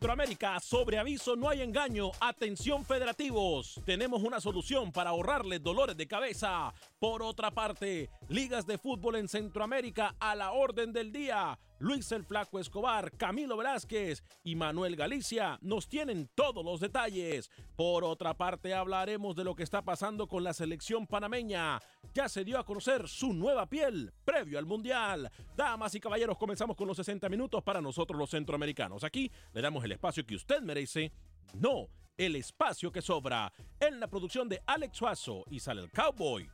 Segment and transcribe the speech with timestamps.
[0.00, 6.08] Centroamérica, sobre aviso no hay engaño, atención federativos, tenemos una solución para ahorrarles dolores de
[6.08, 6.72] cabeza.
[6.98, 11.58] Por otra parte, ligas de fútbol en Centroamérica a la orden del día.
[11.80, 17.50] Luis el Flaco Escobar, Camilo Velázquez y Manuel Galicia nos tienen todos los detalles.
[17.74, 21.80] Por otra parte, hablaremos de lo que está pasando con la selección panameña.
[22.12, 25.32] Ya se dio a conocer su nueva piel previo al Mundial.
[25.56, 29.02] Damas y caballeros, comenzamos con los 60 minutos para nosotros los centroamericanos.
[29.02, 31.12] Aquí le damos el espacio que usted merece.
[31.54, 31.88] No,
[32.18, 33.50] el espacio que sobra.
[33.80, 36.46] En la producción de Alex Suazo y sale el Cowboy.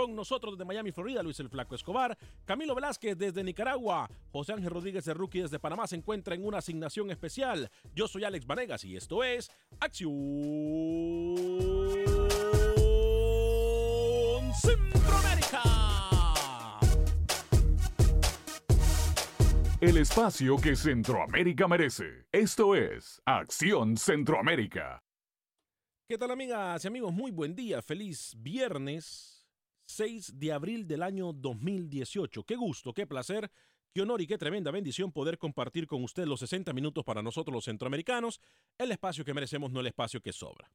[0.00, 2.16] Con nosotros desde Miami, Florida, Luis el Flaco Escobar,
[2.46, 6.56] Camilo Velázquez desde Nicaragua, José Ángel Rodríguez de Rookie desde Panamá se encuentra en una
[6.56, 7.70] asignación especial.
[7.94, 10.08] Yo soy Alex Vanegas y esto es Acción
[14.54, 15.60] Centroamérica.
[19.82, 22.24] El espacio que Centroamérica merece.
[22.32, 25.02] Esto es Acción Centroamérica.
[26.08, 27.12] ¿Qué tal amigas y amigos?
[27.12, 29.39] Muy buen día, feliz viernes
[29.90, 32.44] 6 de abril del año 2018.
[32.44, 33.50] Qué gusto, qué placer,
[33.92, 37.52] qué honor y qué tremenda bendición poder compartir con usted los 60 minutos para nosotros
[37.52, 38.40] los centroamericanos,
[38.78, 40.70] el espacio que merecemos, no el espacio que sobra.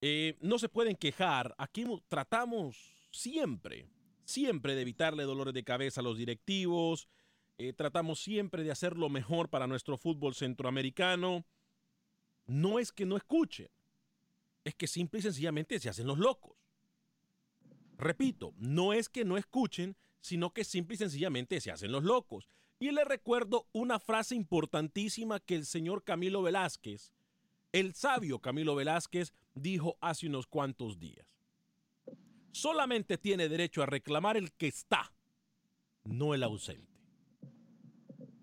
[0.00, 3.88] Eh, no se pueden quejar, aquí tratamos siempre,
[4.24, 7.08] siempre de evitarle dolores de cabeza a los directivos,
[7.56, 11.44] eh, tratamos siempre de hacer lo mejor para nuestro fútbol centroamericano.
[12.46, 13.68] No es que no escuchen,
[14.64, 16.57] es que simple y sencillamente se hacen los locos.
[17.98, 22.48] Repito, no es que no escuchen, sino que simple y sencillamente se hacen los locos.
[22.78, 27.12] Y le recuerdo una frase importantísima que el señor Camilo Velázquez,
[27.72, 31.26] el sabio Camilo Velázquez, dijo hace unos cuantos días.
[32.52, 35.12] Solamente tiene derecho a reclamar el que está,
[36.04, 36.86] no el ausente.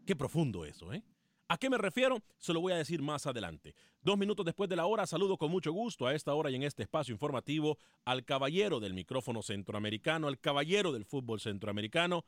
[0.06, 1.02] Qué profundo eso, ¿eh?
[1.47, 2.23] ¿A qué me refiero?
[2.39, 3.75] Se lo voy a decir más adelante.
[4.01, 6.63] Dos minutos después de la hora, saludo con mucho gusto a esta hora y en
[6.63, 12.25] este espacio informativo al caballero del micrófono centroamericano, al caballero del fútbol centroamericano,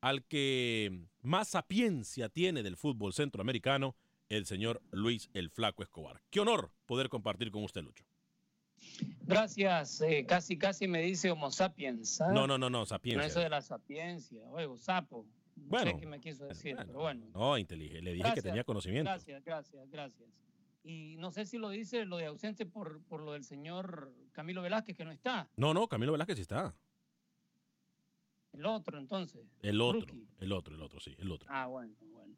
[0.00, 3.94] al que más sapiencia tiene del fútbol centroamericano,
[4.28, 6.20] el señor Luis el Flaco Escobar.
[6.30, 8.04] Qué honor poder compartir con usted, Lucho.
[9.22, 12.20] Gracias, eh, casi casi me dice Homo sapiens.
[12.20, 12.32] ¿ah?
[12.32, 13.22] No, no, no, no, sapiencia.
[13.22, 15.26] No eso de la sapiencia, oigo, sapo.
[15.60, 17.26] No Bueno, sé qué me quiso decir, bueno, pero bueno.
[17.32, 18.02] No, inteligente.
[18.02, 19.10] Le dije Gracias, que tenía conocimiento.
[19.10, 20.30] Gracias, gracias, gracias.
[20.82, 24.62] Y no sé si lo dice lo de ausente por, por lo del señor Camilo
[24.62, 25.48] Velázquez, que no está.
[25.56, 26.74] No, no, Camilo Velázquez sí está.
[28.52, 29.46] El otro, entonces.
[29.62, 30.26] El otro, Rookie.
[30.40, 31.48] el otro, el otro, sí, el otro.
[31.52, 32.34] Ah, bueno, bueno.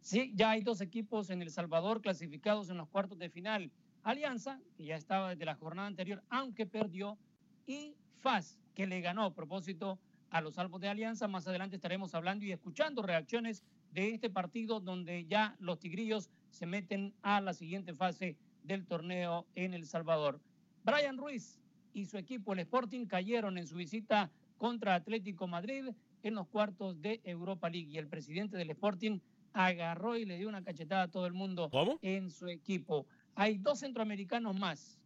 [0.00, 3.70] Sí, ya hay dos equipos en El Salvador clasificados en los cuartos de final.
[4.02, 7.18] Alianza, que ya estaba desde la jornada anterior, aunque perdió,
[7.66, 9.98] y FAS, que le ganó a propósito
[10.30, 11.28] a los salvos de Alianza.
[11.28, 13.62] Más adelante estaremos hablando y escuchando reacciones
[13.92, 19.46] de este partido donde ya los tigrillos se meten a la siguiente fase del torneo
[19.54, 20.40] en El Salvador.
[20.84, 21.60] Brian Ruiz
[21.92, 25.88] y su equipo, el Sporting, cayeron en su visita contra Atlético Madrid
[26.22, 29.20] en los cuartos de Europa League y el presidente del Sporting
[29.52, 31.70] agarró y le dio una cachetada a todo el mundo
[32.02, 33.06] en su equipo.
[33.34, 34.98] Hay dos centroamericanos más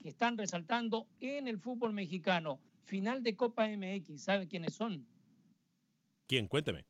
[0.00, 2.60] que están resaltando en el fútbol mexicano.
[2.88, 5.06] Final de Copa MX, ¿sabe quiénes son?
[6.26, 6.48] ¿Quién?
[6.48, 6.86] Cuénteme.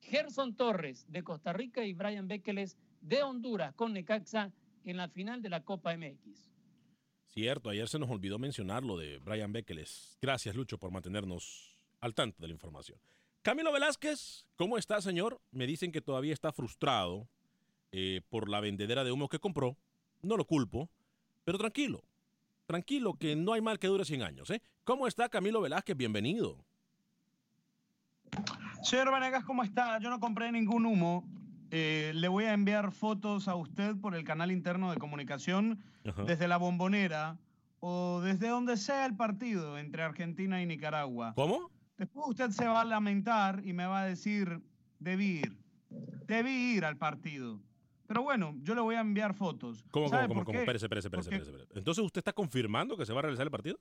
[0.00, 4.52] Gerson Torres de Costa Rica y Brian Bekeles de Honduras con Necaxa
[4.84, 6.50] en la final de la Copa MX.
[7.26, 10.18] Cierto, ayer se nos olvidó mencionar lo de Brian Bekeles.
[10.20, 12.98] Gracias, Lucho, por mantenernos al tanto de la información.
[13.42, 15.40] Camilo Velázquez, ¿cómo está, señor?
[15.52, 17.28] Me dicen que todavía está frustrado
[17.92, 19.76] eh, por la vendedera de humo que compró.
[20.22, 20.90] No lo culpo,
[21.44, 22.02] pero tranquilo,
[22.68, 24.50] tranquilo, que no hay mal que dure 100 años.
[24.50, 24.60] ¿eh?
[24.84, 25.96] ¿Cómo está Camilo Velázquez?
[25.96, 26.64] Bienvenido.
[28.82, 29.98] Señor Vanegas, ¿cómo está?
[30.00, 31.24] Yo no compré ningún humo.
[31.70, 35.82] Eh, le voy a enviar fotos a usted por el canal interno de comunicación
[36.26, 37.38] desde la bombonera
[37.80, 41.32] o desde donde sea el partido entre Argentina y Nicaragua.
[41.36, 41.70] ¿Cómo?
[41.96, 44.60] Después usted se va a lamentar y me va a decir,
[44.98, 45.58] debí ir,
[46.26, 47.60] debí ir al partido.
[48.08, 49.84] Pero bueno, yo le voy a enviar fotos.
[49.90, 50.58] ¿Cómo, cómo, cómo, cómo?
[50.58, 51.52] Espérese, espérese, espérese.
[51.74, 53.78] Entonces, ¿usted está confirmando que se va a realizar el partido?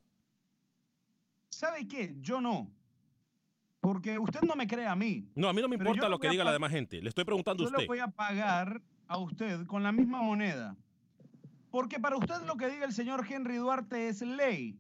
[1.50, 2.14] ¿Sabe qué?
[2.20, 2.70] Yo no.
[3.80, 5.30] Porque usted no me cree a mí.
[5.34, 7.02] No, a mí no me importa lo que diga la demás gente.
[7.02, 7.78] Le estoy preguntando a usted.
[7.78, 10.76] Yo le voy a pagar a usted con la misma moneda.
[11.72, 14.78] Porque para usted lo que diga el señor Henry Duarte es ley.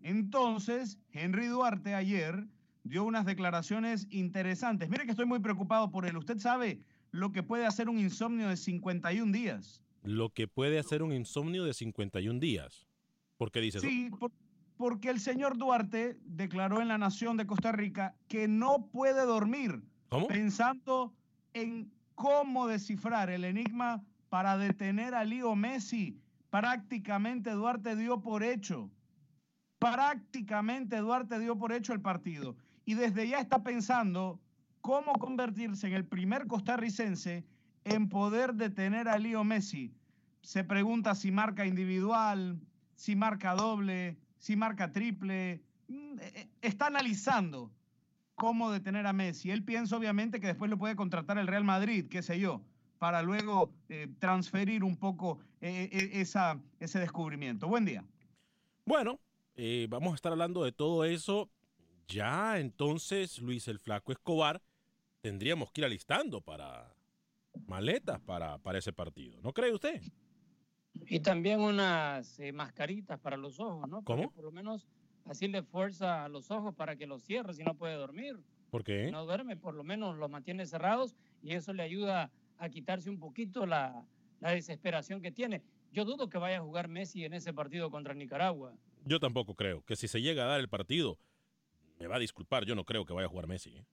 [0.00, 2.46] Entonces, Henry Duarte ayer
[2.84, 4.88] dio unas declaraciones interesantes.
[4.88, 6.16] Mire que estoy muy preocupado por él.
[6.16, 6.80] Usted sabe
[7.16, 9.82] lo que puede hacer un insomnio de 51 días.
[10.02, 12.86] Lo que puede hacer un insomnio de 51 días.
[13.36, 13.86] ¿Por qué dice eso?
[13.86, 14.10] Sí,
[14.76, 19.82] porque el señor Duarte declaró en la Nación de Costa Rica que no puede dormir
[20.28, 21.12] pensando
[21.54, 26.20] en cómo descifrar el enigma para detener a Leo Messi.
[26.50, 28.90] Prácticamente Duarte dio por hecho
[29.78, 34.40] prácticamente Duarte dio por hecho el partido y desde ya está pensando
[34.86, 37.44] cómo convertirse en el primer costarricense
[37.82, 39.92] en poder detener a Leo Messi.
[40.42, 42.60] Se pregunta si marca individual,
[42.94, 45.60] si marca doble, si marca triple.
[45.88, 47.72] Mm, eh, eh, está analizando
[48.36, 49.50] cómo detener a Messi.
[49.50, 52.62] Él piensa obviamente que después lo puede contratar el Real Madrid, qué sé yo,
[53.00, 57.66] para luego eh, transferir un poco esa, ese descubrimiento.
[57.66, 58.04] Buen día.
[58.84, 59.18] Bueno,
[59.88, 61.50] vamos a estar hablando de todo eso.
[62.06, 64.62] Ya entonces, Luis el Flaco Escobar,
[65.26, 66.94] tendríamos que ir alistando para
[67.66, 69.40] maletas para, para ese partido.
[69.42, 70.00] ¿No cree usted?
[71.08, 74.04] Y también unas eh, mascaritas para los ojos, ¿no?
[74.04, 74.30] ¿Cómo?
[74.30, 74.86] por lo menos
[75.24, 78.38] así le fuerza a los ojos para que los cierre si no puede dormir.
[78.70, 79.06] ¿Por qué?
[79.06, 83.10] Si no duerme, por lo menos los mantiene cerrados y eso le ayuda a quitarse
[83.10, 84.06] un poquito la,
[84.38, 85.60] la desesperación que tiene.
[85.90, 88.76] Yo dudo que vaya a jugar Messi en ese partido contra Nicaragua.
[89.04, 91.18] Yo tampoco creo que si se llega a dar el partido,
[91.98, 93.70] me va a disculpar, yo no creo que vaya a jugar Messi.
[93.70, 93.84] ¿eh?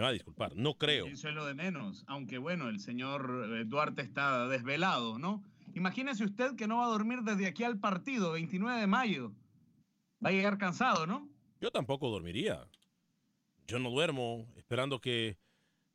[0.00, 1.04] Me va a disculpar, no creo.
[1.04, 5.44] Eso es lo de menos, aunque bueno, el señor eh, Duarte está desvelado, ¿no?
[5.74, 9.34] Imagínese usted que no va a dormir desde aquí al partido, 29 de mayo.
[10.24, 11.28] Va a llegar cansado, ¿no?
[11.60, 12.66] Yo tampoco dormiría.
[13.66, 15.36] Yo no duermo esperando que,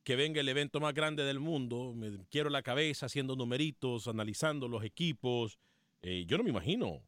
[0.04, 1.96] que venga el evento más grande del mundo.
[1.96, 5.58] Me quiero la cabeza haciendo numeritos, analizando los equipos.
[6.04, 7.02] Eh, yo no me imagino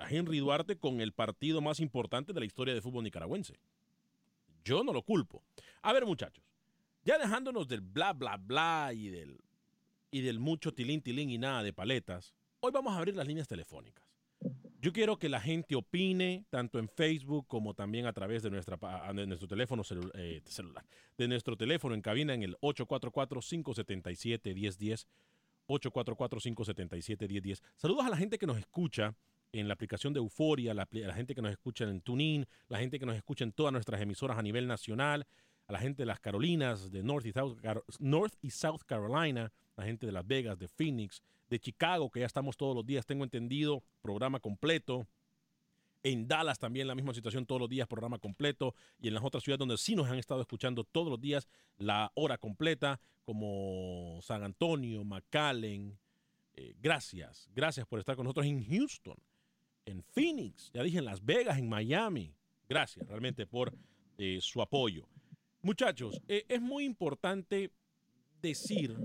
[0.00, 3.54] a Henry Duarte con el partido más importante de la historia del fútbol nicaragüense.
[4.64, 5.44] Yo no lo culpo.
[5.82, 6.42] A ver, muchachos,
[7.04, 9.38] ya dejándonos del bla, bla, bla y del,
[10.10, 13.46] y del mucho tilín, tilín y nada de paletas, hoy vamos a abrir las líneas
[13.46, 14.04] telefónicas.
[14.80, 18.76] Yo quiero que la gente opine tanto en Facebook como también a través de, nuestra,
[19.14, 19.82] de nuestro teléfono
[20.14, 20.84] eh, celular,
[21.16, 25.06] de nuestro teléfono en cabina en el 844-577-1010.
[25.66, 27.62] 844-577-1010.
[27.76, 29.16] Saludos a la gente que nos escucha
[29.60, 32.98] en la aplicación de Euforia, la, la, gente que nos escucha en TuneIn, la gente
[32.98, 35.26] que nos escucha en todas nuestras emisoras a nivel nacional,
[35.68, 37.58] a la gente de las Carolinas, de North y South,
[38.00, 42.26] North y South Carolina, la gente de Las Vegas, de Phoenix, de Chicago, que ya
[42.26, 45.06] estamos todos los días, tengo entendido, programa completo.
[46.02, 48.74] En Dallas también la misma situación, todos los días programa completo.
[49.00, 52.10] Y en las otras ciudades donde sí nos han estado escuchando todos los días la
[52.14, 55.96] hora completa, como San Antonio, McAllen.
[56.56, 59.16] Eh, gracias, gracias por estar con nosotros en Houston
[59.86, 62.34] en Phoenix, ya dije en Las Vegas, en Miami.
[62.68, 63.74] Gracias realmente por
[64.18, 65.08] eh, su apoyo.
[65.62, 67.70] Muchachos, eh, es muy importante
[68.40, 68.96] decir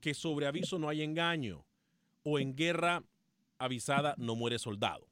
[0.00, 1.64] que sobre aviso no hay engaño
[2.22, 3.02] o en guerra
[3.58, 5.08] avisada no muere soldado.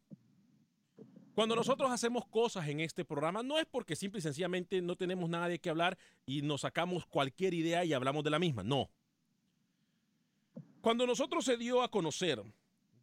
[1.35, 5.29] Cuando nosotros hacemos cosas en este programa no es porque simple y sencillamente no tenemos
[5.29, 8.91] nada de qué hablar y nos sacamos cualquier idea y hablamos de la misma, no.
[10.81, 12.43] Cuando nosotros se dio a conocer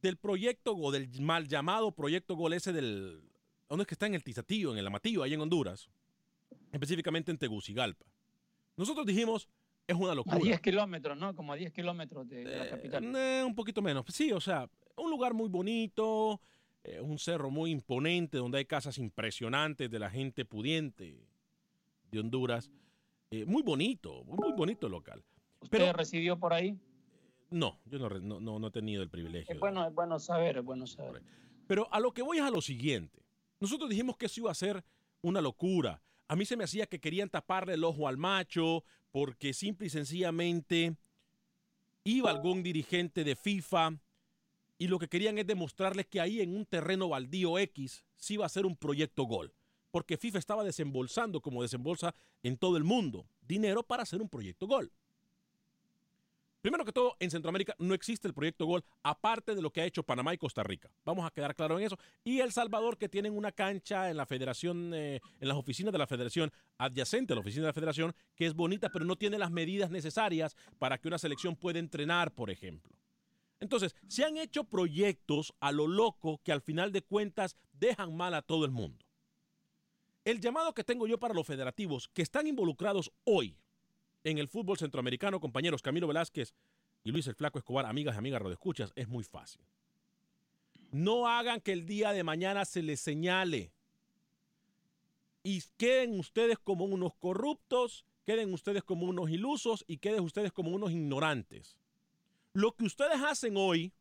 [0.04, 3.22] del proyecto o del mal llamado proyecto Gol ese del...
[3.68, 4.06] ¿Dónde es que está?
[4.06, 5.90] En el Tizatillo, en el Amatillo, ahí en Honduras.
[6.72, 8.06] Específicamente en Tegucigalpa.
[8.76, 9.48] Nosotros dijimos,
[9.88, 10.38] es una locura.
[10.38, 11.36] A 10 kilómetros, ¿no?
[11.36, 13.16] Como a 10 kilómetros de, la capital.
[13.16, 14.06] Eh, un poquito menos.
[14.10, 16.40] Sí, o sea, un lugar muy bonito,
[16.84, 21.18] eh, un cerro muy imponente donde hay casas impresionantes de la gente pudiente
[22.12, 22.70] de Honduras.
[23.32, 25.24] Eh, muy bonito, muy bonito el local.
[25.62, 26.78] ¿Usted residió por ahí?
[27.54, 29.54] No, yo no, no, no, he tenido el privilegio.
[29.54, 31.22] Es bueno, es bueno saber, es bueno saber.
[31.68, 33.24] Pero a lo que voy es a lo siguiente.
[33.60, 34.84] Nosotros dijimos que eso iba a ser
[35.22, 36.02] una locura.
[36.28, 39.92] A mí se me hacía que querían taparle el ojo al macho porque simple y
[39.92, 40.98] sencillamente
[42.04, 44.00] iba algún dirigente de FIFA
[44.80, 48.48] y lo que querían es demostrarles que ahí en un terreno baldío X sí iba
[48.48, 49.54] a ser un proyecto gol.
[49.92, 54.66] Porque FIFA estaba desembolsando, como desembolsa en todo el mundo, dinero para hacer un proyecto
[54.66, 54.92] gol.
[56.64, 59.86] Primero que todo, en Centroamérica no existe el proyecto Gol, aparte de lo que ha
[59.86, 60.90] hecho Panamá y Costa Rica.
[61.04, 62.00] Vamos a quedar claro en eso.
[62.24, 65.98] Y El Salvador, que tienen una cancha en la federación, eh, en las oficinas de
[65.98, 69.38] la federación, adyacente a la oficina de la federación, que es bonita, pero no tiene
[69.38, 72.98] las medidas necesarias para que una selección pueda entrenar, por ejemplo.
[73.60, 78.34] Entonces, se han hecho proyectos a lo loco que al final de cuentas dejan mal
[78.36, 79.06] a todo el mundo.
[80.24, 83.58] El llamado que tengo yo para los federativos que están involucrados hoy
[84.24, 86.54] en el fútbol centroamericano, compañeros Camilo Velázquez
[87.04, 89.62] y Luis el Flaco Escobar, amigas y amigas escuchas, es muy fácil.
[90.92, 93.72] No hagan que el día de mañana se les señale
[95.44, 100.72] y queden ustedes como unos corruptos, queden ustedes como unos ilusos y queden ustedes como
[100.72, 101.78] unos ignorantes.
[102.54, 103.92] Lo que ustedes hacen hoy,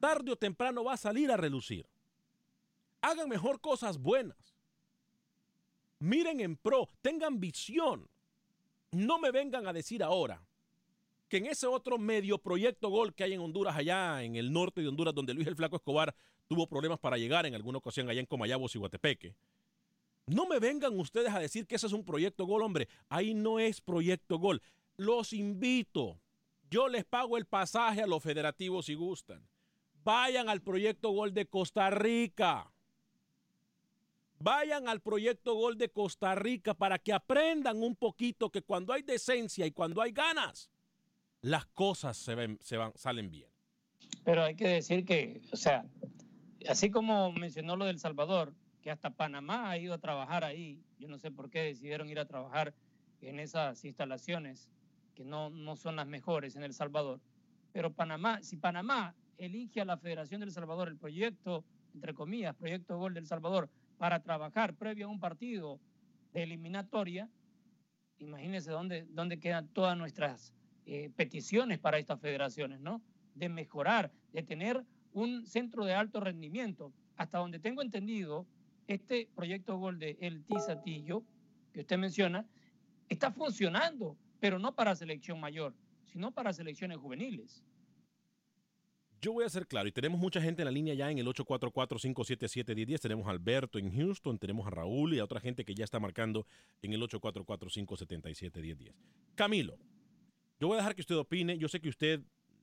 [0.00, 1.86] tarde o temprano va a salir a relucir.
[3.02, 4.56] Hagan mejor cosas buenas.
[5.98, 8.08] Miren en pro, tengan visión.
[8.92, 10.46] No me vengan a decir ahora
[11.28, 14.80] que en ese otro medio proyecto gol que hay en Honduras, allá en el norte
[14.80, 16.14] de Honduras, donde Luis el Flaco Escobar
[16.46, 19.34] tuvo problemas para llegar en alguna ocasión allá en Comayabos y Guatepeque.
[20.26, 22.88] No me vengan ustedes a decir que ese es un proyecto gol, hombre.
[23.08, 24.60] Ahí no es proyecto gol.
[24.96, 26.20] Los invito.
[26.68, 29.46] Yo les pago el pasaje a los federativos si gustan.
[30.02, 32.72] Vayan al proyecto gol de Costa Rica.
[34.38, 39.02] Vayan al proyecto Gol de Costa Rica para que aprendan un poquito que cuando hay
[39.02, 40.70] decencia y cuando hay ganas,
[41.40, 43.48] las cosas se, ven, se van, salen bien.
[44.24, 45.86] Pero hay que decir que, o sea,
[46.68, 51.08] así como mencionó lo del Salvador, que hasta Panamá ha ido a trabajar ahí, yo
[51.08, 52.74] no sé por qué decidieron ir a trabajar
[53.20, 54.70] en esas instalaciones
[55.14, 57.20] que no, no son las mejores en El Salvador.
[57.72, 61.64] Pero Panamá, si Panamá elige a la Federación del Salvador el proyecto,
[61.94, 65.80] entre comillas, proyecto Gol del Salvador, para trabajar previo a un partido
[66.32, 67.30] de eliminatoria,
[68.18, 70.52] imagínense dónde, dónde quedan todas nuestras
[70.86, 73.02] eh, peticiones para estas federaciones, ¿no?
[73.34, 76.92] De mejorar, de tener un centro de alto rendimiento.
[77.16, 78.46] Hasta donde tengo entendido,
[78.86, 81.24] este proyecto Gol de El Tizatillo,
[81.72, 82.46] que usted menciona,
[83.08, 85.74] está funcionando, pero no para selección mayor,
[86.04, 87.64] sino para selecciones juveniles.
[89.26, 91.26] Yo voy a ser claro, y tenemos mucha gente en la línea ya en el
[91.26, 93.00] 844-577-1010.
[93.00, 95.98] Tenemos a Alberto en Houston, tenemos a Raúl y a otra gente que ya está
[95.98, 96.46] marcando
[96.80, 98.92] en el 844-577-1010.
[99.34, 99.78] Camilo,
[100.60, 101.58] yo voy a dejar que usted opine.
[101.58, 102.20] Yo sé que usted,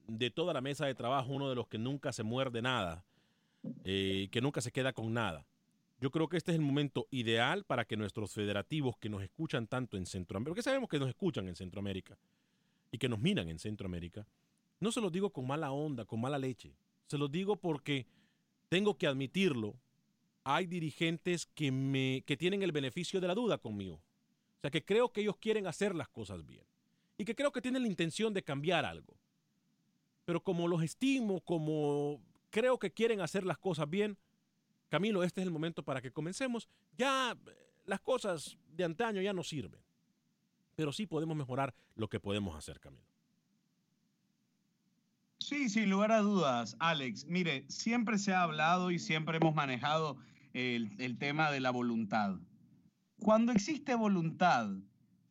[0.08, 3.04] de toda la mesa de trabajo, uno de los que nunca se muerde nada,
[3.84, 5.46] eh, que nunca se queda con nada.
[6.00, 9.68] Yo creo que este es el momento ideal para que nuestros federativos que nos escuchan
[9.68, 12.18] tanto en Centroamérica, porque sabemos que nos escuchan en Centroamérica
[12.90, 14.26] y que nos miran en Centroamérica,
[14.80, 16.76] no se los digo con mala onda, con mala leche.
[17.08, 18.06] Se los digo porque
[18.70, 19.76] tengo que admitirlo.
[20.44, 23.96] Hay dirigentes que, me, que tienen el beneficio de la duda conmigo.
[23.96, 26.66] O sea, que creo que ellos quieren hacer las cosas bien.
[27.18, 29.16] Y que creo que tienen la intención de cambiar algo.
[30.26, 34.18] Pero como los estimo, como creo que quieren hacer las cosas bien,
[34.90, 36.68] Camilo, este es el momento para que comencemos.
[36.98, 37.52] Ya eh,
[37.86, 39.82] las cosas de antaño ya no sirven.
[40.76, 43.13] Pero sí podemos mejorar lo que podemos hacer, Camilo.
[45.44, 47.26] Sí, sin lugar a dudas, Alex.
[47.26, 50.16] Mire, siempre se ha hablado y siempre hemos manejado
[50.54, 52.40] el, el, tema de la voluntad.
[53.20, 54.70] Cuando existe voluntad,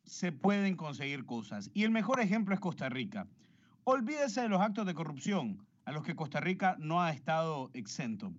[0.05, 1.71] se pueden conseguir cosas.
[1.73, 3.27] Y el mejor ejemplo es Costa Rica.
[3.85, 8.31] Olvídese de los actos de corrupción, a los que Costa Rica no ha estado exento.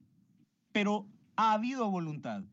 [0.71, 2.45] Pero ha habido voluntad.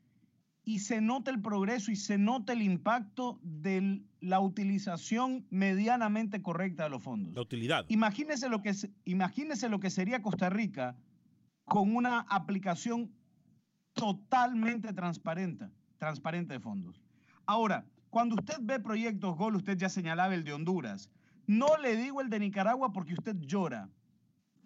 [0.63, 6.83] Y se nota el progreso y se nota el impacto de la utilización medianamente correcta
[6.83, 7.33] de los fondos.
[7.33, 7.85] La utilidad.
[7.89, 8.73] Imagínese lo que,
[9.05, 10.95] imagínese lo que sería Costa Rica
[11.65, 13.11] con una aplicación
[13.93, 17.01] totalmente transparente, transparente de fondos.
[17.45, 21.09] Ahora, cuando usted ve proyectos Gol, usted ya señalaba el de Honduras.
[21.47, 23.89] No le digo el de Nicaragua porque usted llora.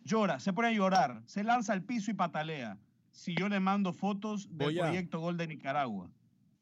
[0.04, 2.78] Llora, se pone a llorar, se lanza al piso y patalea
[3.16, 6.12] si yo le mando fotos del proyecto Gol de Nicaragua.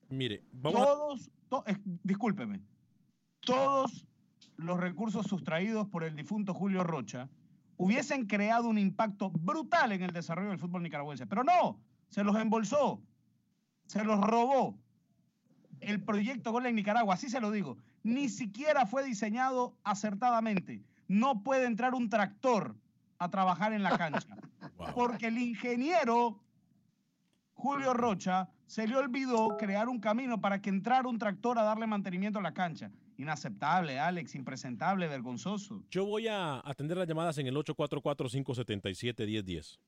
[0.09, 1.65] Mire, vamos todos,
[2.03, 2.61] discúlpeme,
[3.39, 4.05] todos
[4.57, 7.27] los recursos sustraídos por el difunto Julio Rocha
[7.77, 11.25] hubiesen creado un impacto brutal en el desarrollo del fútbol nicaragüense.
[11.25, 11.79] Pero no,
[12.09, 13.01] se los embolsó,
[13.87, 14.77] se los robó.
[15.79, 20.83] El proyecto Gol en Nicaragua, así se lo digo, ni siquiera fue diseñado acertadamente.
[21.07, 22.75] No puede entrar un tractor
[23.17, 24.37] a trabajar en la cancha.
[24.93, 26.43] Porque el ingeniero
[27.53, 31.87] Julio Rocha se le olvidó crear un camino para que entrara un tractor a darle
[31.87, 32.91] mantenimiento a la cancha.
[33.17, 35.83] Inaceptable, Alex, impresentable, vergonzoso.
[35.89, 39.79] Yo voy a atender las llamadas en el 844-577-1010.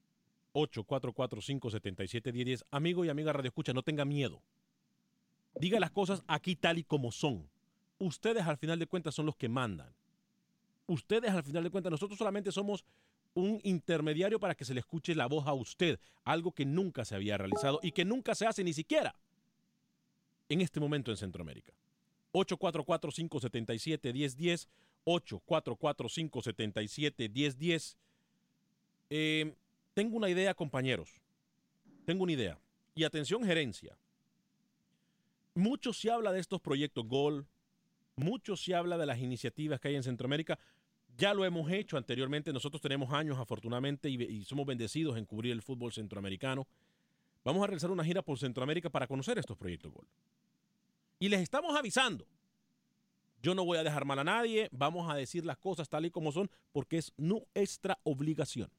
[0.54, 2.64] 844-577-1010.
[2.72, 4.42] Amigo y amiga Radio Escucha, no tenga miedo.
[5.60, 7.50] Diga las cosas aquí tal y como son.
[7.98, 9.94] Ustedes al final de cuentas son los que mandan.
[10.88, 12.86] Ustedes al final de cuentas, nosotros solamente somos
[13.36, 17.14] un intermediario para que se le escuche la voz a usted, algo que nunca se
[17.16, 19.14] había realizado y que nunca se hace ni siquiera
[20.50, 21.74] en este momento en Centroamérica.
[22.34, 24.68] 844-577-1010,
[25.06, 27.98] 844-577-1010.
[29.10, 29.54] Eh,
[29.94, 31.20] tengo una idea, compañeros.
[32.06, 32.60] Tengo una idea.
[32.96, 33.98] Y atención, gerencia.
[35.54, 37.46] Mucho se habla de estos proyectos Gol,
[38.16, 40.58] mucho se habla de las iniciativas que hay en Centroamérica,
[41.18, 42.52] ya lo hemos hecho anteriormente.
[42.52, 46.68] Nosotros tenemos años, afortunadamente, y, somos bendecidos en cubrir el fútbol centroamericano.
[47.44, 50.08] Vamos a realizar una gira por Centroamérica para conocer estos proyectos Gol.
[51.20, 52.26] Y les estamos avisando.
[53.42, 54.68] Yo no voy a dejar mal a nadie.
[54.72, 58.72] Vamos a decir las cosas tal y como son porque es nuestra obligación.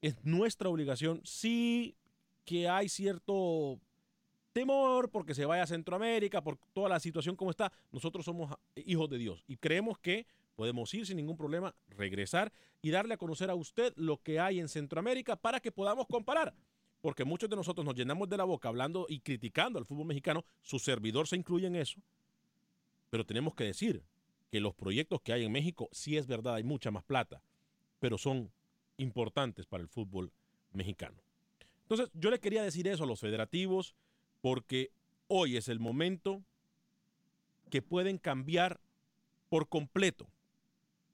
[0.00, 1.20] Es nuestra obligación.
[1.24, 1.96] Sí
[2.44, 3.80] que hay cierto
[4.56, 7.70] temor porque se vaya a Centroamérica, por toda la situación como está.
[7.92, 12.88] Nosotros somos hijos de Dios y creemos que podemos ir sin ningún problema, regresar y
[12.88, 16.54] darle a conocer a usted lo que hay en Centroamérica para que podamos comparar.
[17.02, 20.42] Porque muchos de nosotros nos llenamos de la boca hablando y criticando al fútbol mexicano,
[20.62, 22.00] su servidor se incluye en eso,
[23.10, 24.02] pero tenemos que decir
[24.50, 27.42] que los proyectos que hay en México, sí es verdad, hay mucha más plata,
[27.98, 28.50] pero son
[28.96, 30.32] importantes para el fútbol
[30.72, 31.20] mexicano.
[31.82, 33.94] Entonces, yo le quería decir eso a los federativos,
[34.46, 34.92] porque
[35.26, 36.40] hoy es el momento
[37.68, 38.80] que pueden cambiar
[39.48, 40.28] por completo,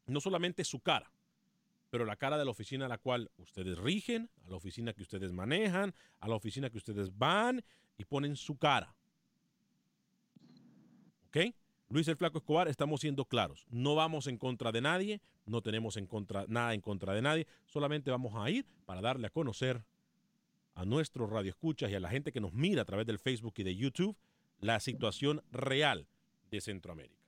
[0.04, 1.10] no solamente su cara,
[1.88, 5.00] pero la cara de la oficina a la cual ustedes rigen, a la oficina que
[5.00, 7.64] ustedes manejan, a la oficina que ustedes van
[7.96, 8.94] y ponen su cara.
[11.28, 11.54] ¿Ok?
[11.88, 13.64] Luis el Flaco Escobar, estamos siendo claros.
[13.70, 17.46] No vamos en contra de nadie, no tenemos en contra, nada en contra de nadie,
[17.64, 19.86] solamente vamos a ir para darle a conocer
[20.74, 23.62] a nuestros radioescuchas y a la gente que nos mira a través del Facebook y
[23.62, 24.16] de YouTube
[24.60, 26.06] la situación real
[26.50, 27.20] de Centroamérica.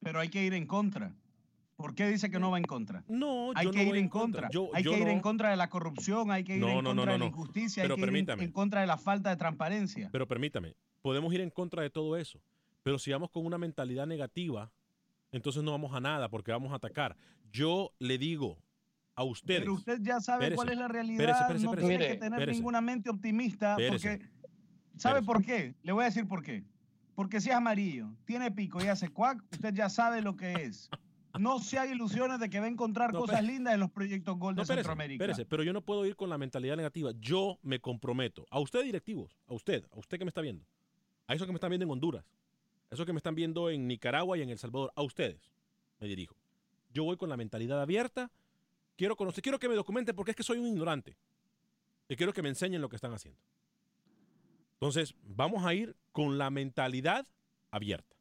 [0.00, 1.14] Pero hay que ir en contra.
[1.76, 3.04] ¿Por qué dice que no va en contra?
[3.08, 4.50] No, hay que ir en contra.
[4.74, 7.24] hay que ir en contra de la corrupción, hay que ir en contra de la
[7.24, 10.10] injusticia, hay que ir en contra de la falta de transparencia.
[10.12, 12.38] Pero permítame, podemos ir en contra de todo eso.
[12.82, 14.70] Pero si vamos con una mentalidad negativa,
[15.32, 17.16] entonces no vamos a nada porque vamos a atacar.
[17.50, 18.58] Yo le digo,
[19.20, 19.60] a ustedes.
[19.60, 21.48] Pero usted ya sabe cuál es la realidad.
[21.60, 23.76] no tiene que tener ninguna mente optimista.
[23.88, 24.20] Porque,
[24.96, 25.74] ¿Sabe por qué?
[25.82, 26.64] Le voy a decir por qué.
[27.14, 30.88] Porque si es amarillo, tiene pico y hace cuac, usted ya sabe lo que es.
[31.38, 34.54] No se haga ilusiones de que va a encontrar cosas lindas en los proyectos Gol
[34.54, 35.26] de Centroamérica.
[35.48, 37.12] pero yo no puedo ir con la mentalidad negativa.
[37.20, 38.46] Yo me comprometo.
[38.50, 40.64] A usted, directivos, a usted, a usted que me está viendo,
[41.26, 42.24] a esos que me están viendo en Honduras,
[42.90, 45.52] a esos que me están viendo en Nicaragua y en El Salvador, a ustedes
[46.00, 46.36] me dirijo.
[46.92, 48.30] Yo voy con la mentalidad abierta
[49.00, 51.16] Quiero conocer, quiero que me documenten porque es que soy un ignorante.
[52.06, 53.40] Y quiero que me enseñen lo que están haciendo.
[54.74, 57.26] Entonces, vamos a ir con la mentalidad
[57.70, 58.14] abierta.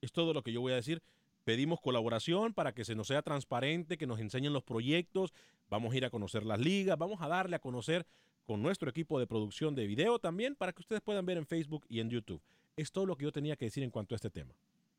[0.00, 1.02] Es todo lo que yo voy a decir.
[1.42, 5.34] Pedimos colaboración para que se nos sea transparente, que nos enseñen los proyectos.
[5.70, 6.96] Vamos a ir a conocer las ligas.
[6.96, 8.06] Vamos a darle a conocer
[8.44, 11.84] con nuestro equipo de producción de video también para que ustedes puedan ver en Facebook
[11.88, 12.40] y en YouTube.
[12.76, 14.54] Es todo lo que yo tenía que decir en cuanto a este tema.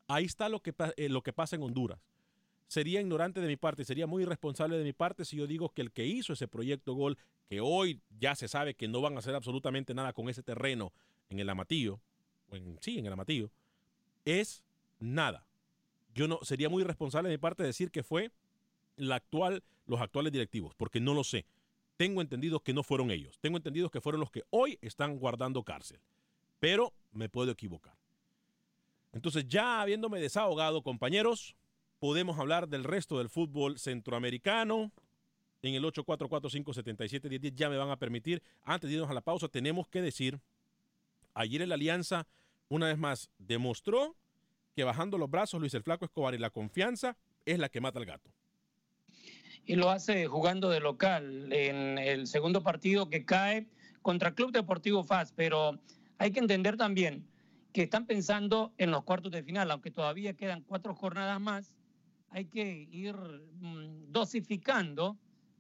[0.09, 1.97] Ahí está lo que, eh, lo que pasa en Honduras
[2.67, 5.81] sería ignorante de mi parte, sería muy irresponsable de mi parte si yo digo que
[5.81, 7.17] el que hizo ese proyecto Gol,
[7.49, 10.91] que hoy ya se sabe que no van a hacer absolutamente nada con ese terreno
[11.29, 11.99] en el Amatillo,
[12.49, 13.49] o en, sí, en el Amatillo,
[14.25, 14.63] es
[14.99, 15.45] nada.
[16.13, 18.31] Yo no sería muy irresponsable de mi parte decir que fue
[18.97, 21.45] la actual, los actuales directivos, porque no lo sé.
[21.95, 23.39] tengo entendido que no fueron ellos.
[23.39, 25.99] Tengo entendido que fueron los que hoy están guardando cárcel.
[26.59, 27.97] Pero me puedo equivocar.
[29.13, 31.55] Entonces, ya habiéndome desahogado, compañeros,
[31.99, 34.91] podemos hablar del resto del fútbol centroamericano.
[35.61, 38.41] En el 844-577-1010 ya me van a permitir.
[38.63, 40.39] Antes de irnos a la pausa, tenemos que decir,
[41.33, 42.27] ayer en la Alianza,
[42.69, 44.15] una vez más, demostró
[44.75, 47.99] que bajando los brazos Luis el Flaco Escobar y la confianza es la que mata
[47.99, 48.29] al gato.
[49.65, 53.67] Y lo hace jugando de local en el segundo partido que cae
[54.01, 55.79] contra Club Deportivo FAS, pero
[56.19, 57.27] hay que entender también
[57.73, 61.75] que están pensando en los cuartos de final, aunque todavía quedan cuatro jornadas más,
[62.29, 65.17] hay que ir mm, dosificando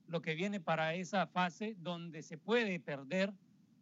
[0.07, 3.33] lo que viene para esa fase donde se puede perder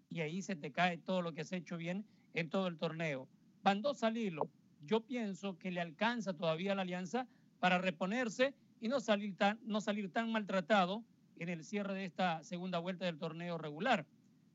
[0.10, 3.28] y ahí se te cae todo lo que has hecho bien en todo el torneo.
[3.64, 4.50] Van dos al hilo.
[4.86, 7.28] Yo pienso que le alcanza todavía a la alianza
[7.60, 11.04] para reponerse y no salir tan, no salir tan maltratado
[11.38, 14.06] en el cierre de esta segunda vuelta del torneo regular.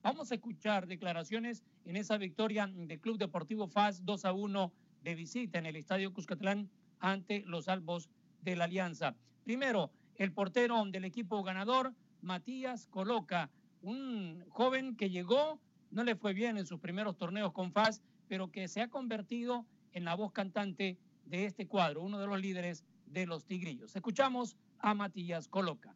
[0.03, 5.15] Vamos a escuchar declaraciones en esa victoria del Club Deportivo FAS 2 a 1 de
[5.15, 8.09] visita en el Estadio Cuscatlán ante los Albos
[8.43, 9.15] de la Alianza.
[9.45, 13.51] Primero, el portero del equipo ganador, Matías Coloca,
[13.83, 18.51] un joven que llegó, no le fue bien en sus primeros torneos con FAS, pero
[18.51, 22.85] que se ha convertido en la voz cantante de este cuadro, uno de los líderes
[23.07, 23.97] de los Tigrillos.
[23.97, 25.95] Escuchamos a Matías Coloca.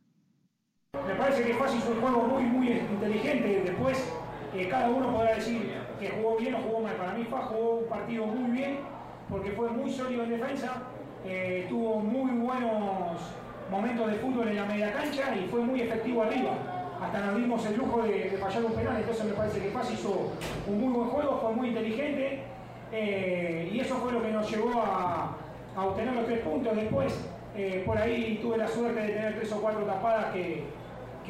[1.06, 3.62] Me parece que FAS hizo un juego muy, muy inteligente.
[3.64, 4.12] Después,
[4.54, 6.96] eh, cada uno podrá decir que jugó bien o jugó mal.
[6.96, 8.78] Para mí, FAS jugó un partido muy bien
[9.28, 10.82] porque fue muy sólido en defensa,
[11.26, 13.18] eh, tuvo muy buenos
[13.70, 16.50] momentos de fútbol en la media cancha y fue muy efectivo arriba.
[17.00, 20.32] Hasta nos dimos el lujo de, fallar un penal, entonces me parece que Paz hizo
[20.66, 22.42] un muy buen juego, fue muy inteligente
[22.92, 25.36] eh, y eso fue lo que nos llevó a,
[25.76, 26.76] obtener los tres puntos.
[26.76, 27.18] Después,
[27.56, 30.64] eh, por ahí tuve la suerte de tener tres o cuatro tapadas que,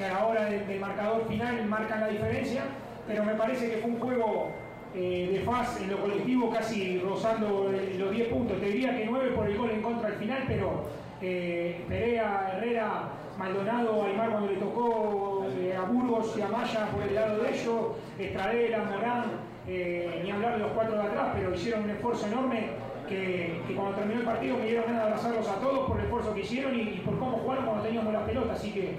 [0.05, 2.63] a la hora del marcador final marcan la diferencia,
[3.07, 4.51] pero me parece que fue un juego
[4.97, 8.61] eh, de faz en lo colectivo casi rozando los 10 puntos.
[8.61, 10.85] Te diría que 9 por el gol en contra al final, pero
[11.21, 17.03] eh, Perea, Herrera, Maldonado, Aymar cuando le tocó eh, a Burgos y a Maya por
[17.03, 17.81] el lado de ellos,
[18.19, 19.25] Estradera, Morán,
[19.67, 22.69] ni hablar de los cuatro de atrás, pero hicieron un esfuerzo enorme
[23.09, 26.35] que, cuando terminó el partido me dieron ganas de abrazarlos a todos por el esfuerzo
[26.35, 28.53] que hicieron y, por cómo jugaron cuando teníamos la pelota.
[28.53, 28.95] Así que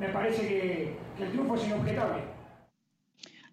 [0.00, 2.33] me parece que el triunfo es inobjetable.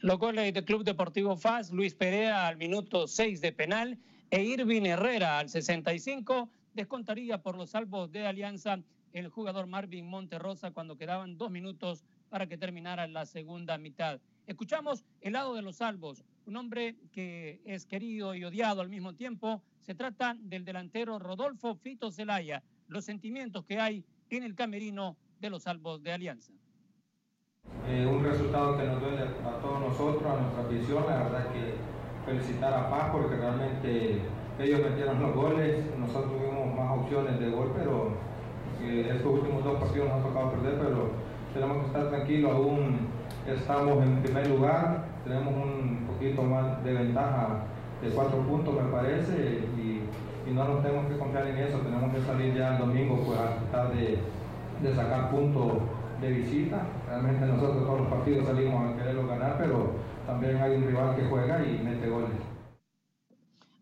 [0.02, 4.00] Los goles del Club Deportivo FAS, Luis Perea al minuto 6 de penal
[4.32, 8.80] e Irvin Herrera al 65 descontaría por los salvos de Alianza
[9.14, 14.20] el jugador Marvin Monterrosa cuando quedaban dos minutos para que terminara la segunda mitad.
[14.48, 19.14] Escuchamos el lado de los salvos, un hombre que es querido y odiado al mismo
[19.14, 19.62] tiempo.
[19.82, 25.52] Se trata del delantero Rodolfo Fito Zelaya, los sentimientos que hay en el camerino de
[25.52, 26.54] los salvos de Alianza.
[28.52, 31.80] Resultado que nos duele a todos nosotros, a nuestra afición, la verdad que
[32.28, 34.20] felicitar a Paz porque realmente
[34.60, 38.10] ellos metieron los goles, nosotros tuvimos más opciones de gol, pero
[38.84, 41.12] eh, estos últimos dos partidos nos ha tocado perder, pero
[41.54, 43.08] tenemos que estar tranquilos, aún
[43.48, 47.64] estamos en primer lugar, tenemos un poquito más de ventaja
[48.02, 50.04] de cuatro puntos me parece y,
[50.52, 53.56] no nos tenemos que confiar en eso, tenemos que salir ya el domingo pues, a
[53.72, 55.84] tratar de sacar puntos
[56.22, 56.88] de visita.
[57.08, 59.96] Realmente nosotros todos los partidos salimos a quererlo ganar, pero
[60.28, 62.30] también hay un rival que juega y mete goles.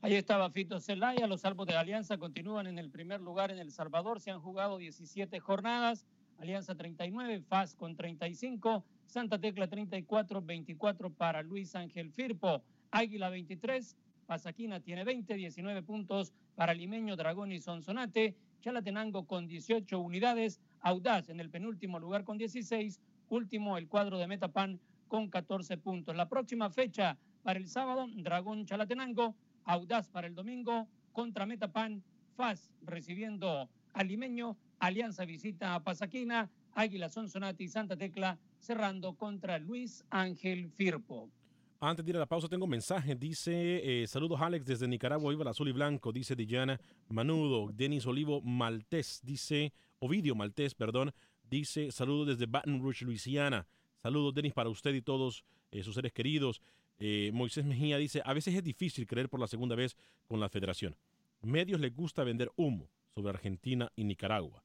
[0.01, 3.71] Ahí estaba Fito Celaya, los salvos de Alianza continúan en el primer lugar en El
[3.71, 6.05] Salvador, se han jugado 17 jornadas,
[6.39, 13.97] Alianza 39, FAS con 35, Santa Tecla 34, 24 para Luis Ángel Firpo, Águila 23,
[14.25, 21.29] Pasaquina tiene 20, 19 puntos para Limeño, Dragón y Sonsonate, Chalatenango con 18 unidades, Audaz
[21.29, 26.15] en el penúltimo lugar con 16, último el cuadro de Metapan con 14 puntos.
[26.15, 32.03] La próxima fecha para el sábado, Dragón Chalatenango, Audaz para el domingo, contra Metapan,
[32.35, 39.59] FAS recibiendo al Limeño, Alianza visita a Pasaquina, Águila Sonsonate y Santa Tecla cerrando contra
[39.59, 41.29] Luis Ángel Firpo.
[41.81, 43.15] Antes de ir a la pausa, tengo un mensaje.
[43.15, 46.11] Dice: eh, Saludos, Alex, desde Nicaragua, viva el azul y blanco.
[46.11, 47.71] Dice Diana Manudo.
[47.71, 49.21] Denis Olivo Maltés.
[49.23, 51.11] Dice: Ovidio Maltés, perdón,
[51.49, 53.67] dice saludos desde Baton Rouge, Luisiana.
[54.01, 56.61] Saludos, Denis, para usted y todos eh, sus seres queridos.
[56.99, 60.47] Eh, Moisés Mejía dice, a veces es difícil creer por la segunda vez con la
[60.47, 60.95] federación.
[61.41, 64.63] Medios les gusta vender humo sobre Argentina y Nicaragua.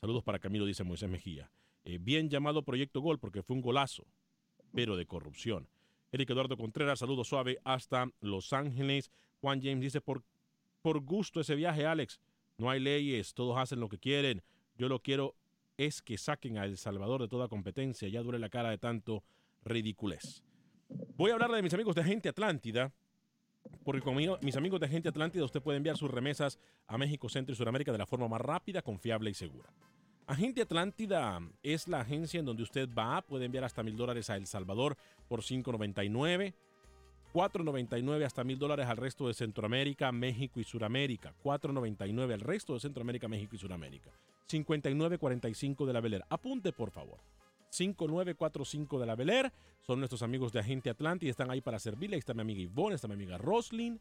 [0.00, 1.50] Saludos para Camilo, dice Moisés Mejía.
[1.84, 4.06] Bien llamado Proyecto Gol porque fue un golazo,
[4.72, 5.68] pero de corrupción.
[6.12, 9.10] Eric Eduardo Contreras, saludos suave hasta Los Ángeles.
[9.40, 10.24] Juan James dice, por,
[10.82, 12.20] por gusto ese viaje, Alex.
[12.58, 14.42] No hay leyes, todos hacen lo que quieren.
[14.76, 15.34] Yo lo quiero
[15.76, 18.08] es que saquen a El Salvador de toda competencia.
[18.08, 19.22] Ya dure la cara de tanto
[19.62, 20.42] ridiculez.
[21.16, 22.92] Voy a hablarle de mis amigos de Agente Atlántida.
[23.84, 27.52] Porque con mis amigos de Agente Atlántida usted puede enviar sus remesas a México, Centro
[27.52, 29.70] y Sudamérica de la forma más rápida, confiable y segura.
[30.30, 34.36] Agente Atlántida es la agencia en donde usted va, puede enviar hasta mil dólares a
[34.36, 36.54] El Salvador por 5.99,
[37.34, 42.78] 4.99 hasta mil dólares al resto de Centroamérica, México y Sudamérica, 4.99 al resto de
[42.78, 44.12] Centroamérica, México y Sudamérica,
[44.48, 46.24] 59.45 de la Beler.
[46.28, 47.18] Apunte por favor.
[47.70, 49.52] 5945 de la Beler.
[49.80, 52.14] Son nuestros amigos de Agente Atlántico y están ahí para servirle.
[52.14, 53.98] Ahí está mi amiga Ivonne, está mi amiga Roslyn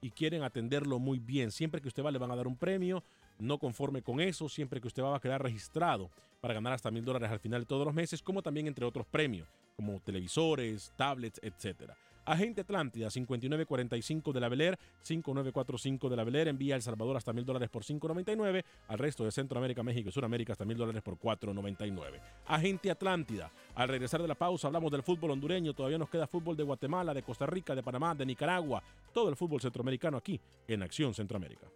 [0.00, 1.52] y quieren atenderlo muy bien.
[1.52, 3.04] Siempre que usted va le van a dar un premio.
[3.38, 7.04] No conforme con eso, siempre que usted va a quedar registrado para ganar hasta mil
[7.04, 11.40] dólares al final de todos los meses, como también entre otros premios, como televisores, tablets,
[11.42, 11.96] etcétera.
[12.28, 17.32] Agente Atlántida, 5945 de la Beler, 5945 de la Beler, envía a El Salvador hasta
[17.32, 21.18] mil dólares por 5.99, al resto de Centroamérica, México y Sudamérica hasta mil dólares por
[21.18, 22.20] 4.99.
[22.46, 26.54] Agente Atlántida, al regresar de la pausa hablamos del fútbol hondureño, todavía nos queda fútbol
[26.54, 28.82] de Guatemala, de Costa Rica, de Panamá, de Nicaragua,
[29.14, 31.66] todo el fútbol centroamericano aquí en Acción Centroamérica.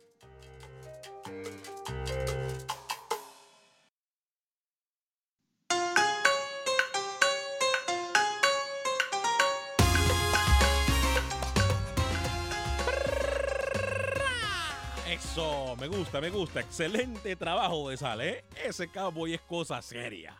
[15.33, 16.61] Eso, me gusta, me gusta.
[16.61, 18.45] Excelente trabajo de sale, ¿eh?
[18.67, 20.37] Ese cowboy es cosa seria.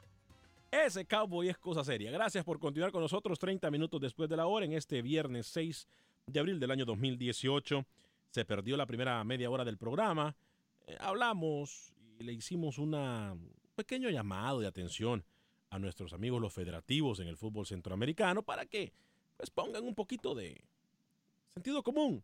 [0.71, 2.11] Ese cowboy es cosa seria.
[2.11, 5.87] Gracias por continuar con nosotros 30 minutos después de la hora en este viernes 6
[6.27, 7.87] de abril del año 2018.
[8.31, 10.35] Se perdió la primera media hora del programa.
[10.87, 15.25] Eh, hablamos y le hicimos un pequeño llamado de atención
[15.71, 18.93] a nuestros amigos los federativos en el fútbol centroamericano para que
[19.37, 20.63] pues pongan un poquito de
[21.49, 22.23] sentido común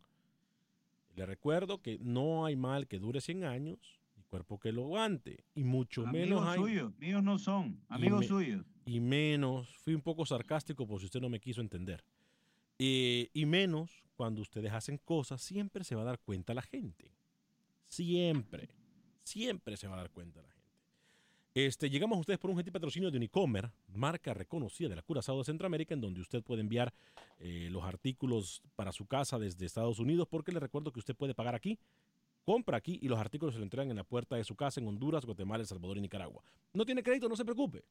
[1.18, 5.44] le recuerdo que no hay mal que dure 100 años y cuerpo que lo aguante.
[5.56, 6.60] Y mucho menos hay...
[6.60, 8.64] suyos, míos no son, amigos suyos.
[8.86, 12.04] Y menos, fui un poco sarcástico por si usted no me quiso entender.
[12.78, 17.10] Eh, y menos cuando ustedes hacen cosas, siempre se va a dar cuenta la gente.
[17.88, 18.68] Siempre,
[19.24, 20.58] siempre se va a dar cuenta la gente.
[21.54, 25.38] Este, llegamos a ustedes por un gentil patrocinio de Unicomer, marca reconocida de la Curazao
[25.38, 26.92] de Centroamérica, en donde usted puede enviar
[27.40, 31.34] eh, los artículos para su casa desde Estados Unidos, porque le recuerdo que usted puede
[31.34, 31.78] pagar aquí,
[32.44, 34.86] compra aquí y los artículos se le entregan en la puerta de su casa en
[34.86, 36.44] Honduras, Guatemala, El Salvador y Nicaragua.
[36.74, 37.82] No tiene crédito, no se preocupe.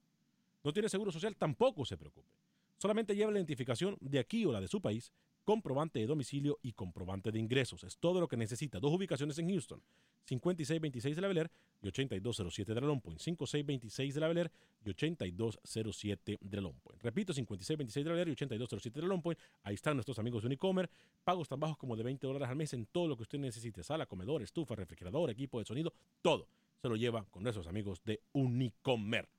[0.63, 2.29] No tiene seguro social, tampoco se preocupe.
[2.77, 5.11] Solamente lleva la identificación de aquí o la de su país
[5.47, 7.81] comprobante de domicilio y comprobante de ingresos.
[7.85, 8.81] Es todo lo que necesita.
[8.81, 9.81] Dos ubicaciones en Houston,
[10.25, 11.49] 5626 de la
[11.81, 13.21] y 8207 de la Long Point.
[13.21, 14.51] 5626 de la Beler
[14.83, 17.01] y 8207 de la Point.
[17.01, 19.37] Repito, 5626 de la y 8207 de la.
[19.63, 20.89] Ahí están nuestros amigos de Unicomer.
[21.23, 23.83] Pagos tan bajos como de 20 dólares al mes en todo lo que usted necesite.
[23.83, 26.49] Sala, comedor, estufa, refrigerador, equipo de sonido, todo.
[26.81, 29.29] Se lo lleva con nuestros amigos de Unicomer.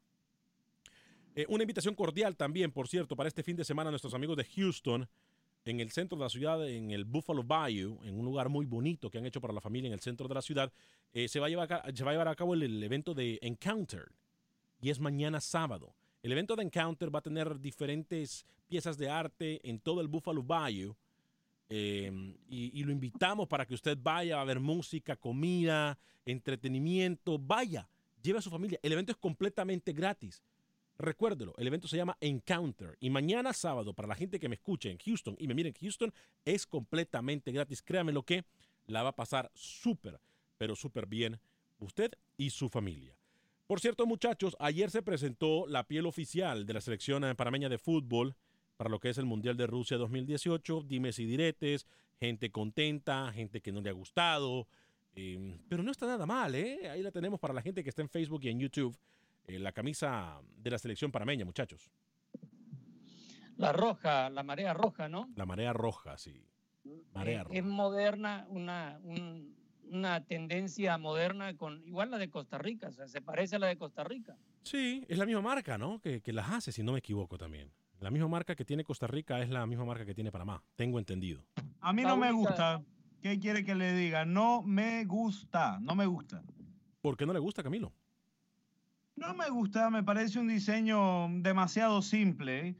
[1.34, 4.38] Eh, una invitación cordial también, por cierto, para este fin de semana a nuestros amigos
[4.38, 5.06] de Houston
[5.70, 9.10] en el centro de la ciudad, en el Buffalo Bayou, en un lugar muy bonito
[9.10, 10.72] que han hecho para la familia en el centro de la ciudad,
[11.12, 13.38] eh, se, va a llevar a, se va a llevar a cabo el, evento de
[13.42, 14.10] Encounter
[14.80, 15.94] y es mañana sábado.
[16.22, 20.42] El evento de Encounter va a tener diferentes piezas de arte en todo el Buffalo
[20.42, 20.96] Bayou
[21.68, 22.10] eh,
[22.48, 27.86] y, y, lo invitamos para que usted vaya a ver música, comida, entretenimiento, vaya,
[28.22, 28.78] lleve a su familia.
[28.82, 30.42] El evento es completamente gratis.
[30.98, 34.90] Recuérdelo, el evento se llama Encounter y mañana sábado, para la gente que me escuche
[34.90, 36.12] en Houston y me mire en Houston,
[36.44, 37.82] es completamente gratis.
[37.82, 38.44] Créame lo que
[38.86, 40.20] la va a pasar súper,
[40.56, 41.38] pero súper bien
[41.78, 43.16] usted y su familia.
[43.68, 48.34] Por cierto, muchachos, ayer se presentó la piel oficial de la selección panameña de fútbol
[48.76, 50.82] para lo que es el Mundial de Rusia 2018.
[50.82, 51.86] Dime si diretes,
[52.18, 54.66] gente contenta, gente que no le ha gustado.
[55.14, 56.88] Em, pero no está nada mal, ¿eh?
[56.90, 58.96] Ahí la tenemos para la gente que está en Facebook y en YouTube
[59.48, 61.90] eh, la camisa de la selección parameña, muchachos.
[63.56, 65.28] La roja, la marea roja, ¿no?
[65.34, 66.46] La marea roja, sí.
[67.12, 67.58] Marea roja.
[67.58, 69.00] Es moderna, una,
[69.90, 73.66] una tendencia moderna con igual la de Costa Rica, o sea, se parece a la
[73.66, 74.36] de Costa Rica.
[74.62, 75.98] Sí, es la misma marca, ¿no?
[76.00, 77.72] Que, que las hace, si no me equivoco también.
[78.00, 81.00] La misma marca que tiene Costa Rica es la misma marca que tiene Panamá, tengo
[81.00, 81.44] entendido.
[81.80, 82.82] A mí no me gusta.
[83.20, 84.24] ¿Qué quiere que le diga?
[84.24, 86.44] No me gusta, no me gusta.
[87.00, 87.92] ¿Por qué no le gusta, Camilo?
[89.18, 92.76] No me gusta, me parece un diseño demasiado simple.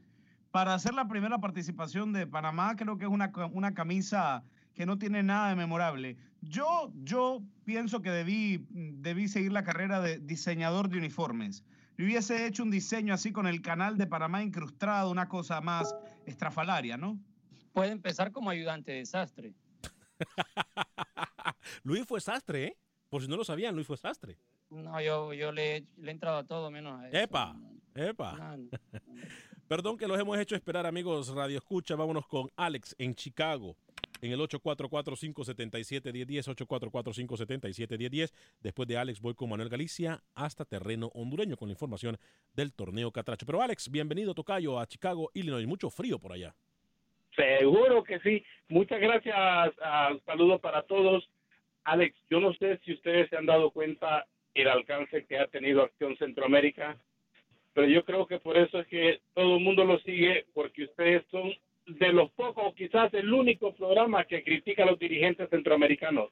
[0.51, 4.97] Para hacer la primera participación de Panamá, creo que es una, una camisa que no
[4.97, 6.15] tiene nada de memorable.
[6.39, 11.65] Yo, yo pienso que debí, debí seguir la carrera de diseñador de uniformes.
[11.97, 15.93] Yo hubiese hecho un diseño así con el canal de Panamá incrustado, una cosa más
[16.25, 17.19] estrafalaria, ¿no?
[17.73, 19.53] Puede empezar como ayudante de sastre.
[21.83, 22.77] Luis fue sastre, ¿eh?
[23.09, 24.37] Por si no lo sabían, Luis fue sastre.
[24.69, 27.17] No, yo, yo le, le he entrado a todo menos a eso.
[27.17, 27.55] ¡Epa!
[27.95, 28.57] ¡Epa!
[29.67, 31.95] Perdón que los hemos hecho esperar, amigos Radio Escucha.
[31.95, 33.75] Vámonos con Alex en Chicago
[34.21, 38.31] en el 844-577-1010, 844-577-1010.
[38.61, 42.17] Después de Alex voy con Manuel Galicia hasta terreno hondureño con la información
[42.53, 43.45] del torneo Catracho.
[43.45, 45.67] Pero Alex, bienvenido Tocayo a Chicago, Illinois.
[45.67, 46.55] Mucho frío por allá.
[47.35, 48.43] Seguro que sí.
[48.67, 49.35] Muchas gracias.
[49.77, 51.29] Uh, saludos para todos.
[51.83, 55.83] Alex, yo no sé si ustedes se han dado cuenta el alcance que ha tenido
[55.83, 56.97] Acción Centroamérica,
[57.73, 61.23] pero yo creo que por eso es que todo el mundo lo sigue, porque ustedes
[61.31, 61.53] son
[61.85, 66.29] de los pocos, quizás el único programa que critica a los dirigentes centroamericanos.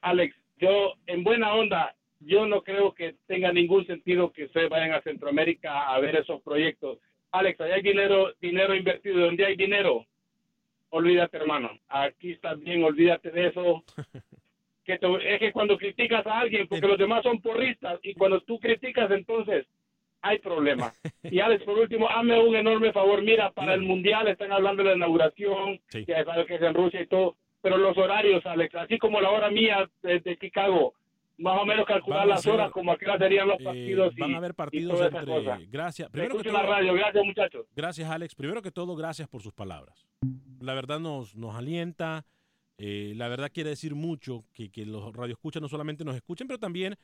[0.00, 4.92] Alex, yo en buena onda, yo no creo que tenga ningún sentido que ustedes vayan
[4.92, 6.98] a Centroamérica a ver esos proyectos.
[7.32, 10.06] Alex, allá hay dinero, dinero invertido, donde hay dinero,
[10.90, 13.84] olvídate hermano, aquí bien, olvídate de eso.
[14.84, 18.58] Que es que cuando criticas a alguien, porque los demás son porristas, y cuando tú
[18.58, 19.66] criticas entonces
[20.22, 21.00] hay problemas.
[21.30, 23.22] Y Alex, por último, hazme un enorme favor.
[23.22, 26.04] Mira, para el Mundial están hablando de la inauguración, sí.
[26.06, 29.30] ya sabes que es en Rusia y todo, pero los horarios, Alex, así como la
[29.30, 30.92] hora mía desde Chicago,
[31.38, 34.12] más o menos calcular las horas como a qué hora serían los partidos.
[34.12, 35.66] Eh, van a haber partidos entre...
[35.68, 36.10] Gracias.
[36.10, 36.94] Primero que todo, la radio.
[36.94, 37.66] Gracias, muchachos.
[37.74, 38.34] Gracias, Alex.
[38.34, 40.06] Primero que todo, gracias por sus palabras.
[40.60, 42.24] La verdad nos, nos alienta.
[42.78, 46.58] Eh, la verdad quiere decir mucho que, que los radioescuchas no solamente nos escuchen, pero
[46.58, 46.96] también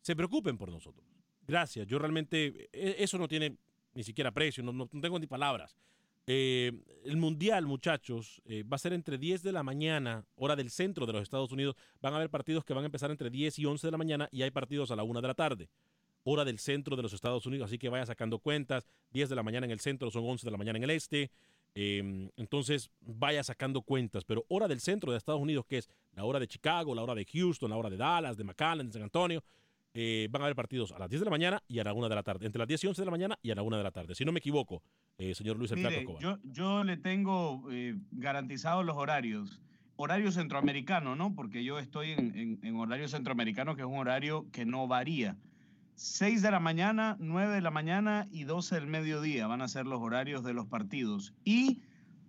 [0.00, 1.06] se preocupen por nosotros.
[1.46, 1.86] Gracias.
[1.86, 3.56] Yo realmente, eso no tiene
[3.94, 5.76] ni siquiera precio, no tengo ni palabras.
[6.26, 6.72] Eh,
[7.04, 11.04] el Mundial, muchachos, eh, va a ser entre 10 de la mañana, hora del centro
[11.04, 11.76] de los Estados Unidos.
[12.00, 14.28] Van a haber partidos que van a empezar entre 10 y 11 de la mañana
[14.30, 15.68] y hay partidos a la 1 de la tarde,
[16.22, 17.66] hora del centro de los Estados Unidos.
[17.66, 18.86] Así que vaya sacando cuentas.
[19.12, 21.30] 10 de la mañana en el centro son 11 de la mañana en el este.
[21.74, 24.24] Eh, entonces vaya sacando cuentas.
[24.24, 27.14] Pero hora del centro de Estados Unidos, que es la hora de Chicago, la hora
[27.14, 29.42] de Houston, la hora de Dallas, de McAllen, de San Antonio,
[29.94, 32.08] eh, van a haber partidos a las 10 de la mañana y a la 1
[32.08, 32.46] de la tarde.
[32.46, 34.14] Entre las 10 y 11 de la mañana y a la 1 de la tarde.
[34.14, 34.82] Si no me equivoco,
[35.18, 39.60] eh, señor Luis El Mire, yo, yo le tengo eh, garantizados los horarios.
[39.96, 41.34] Horario centroamericano, ¿no?
[41.34, 45.36] Porque yo estoy en, en, en, horario centroamericano, que es un horario que no varía.
[46.02, 49.86] 6 de la mañana, 9 de la mañana y 12 del mediodía van a ser
[49.86, 51.32] los horarios de los partidos.
[51.44, 51.80] Y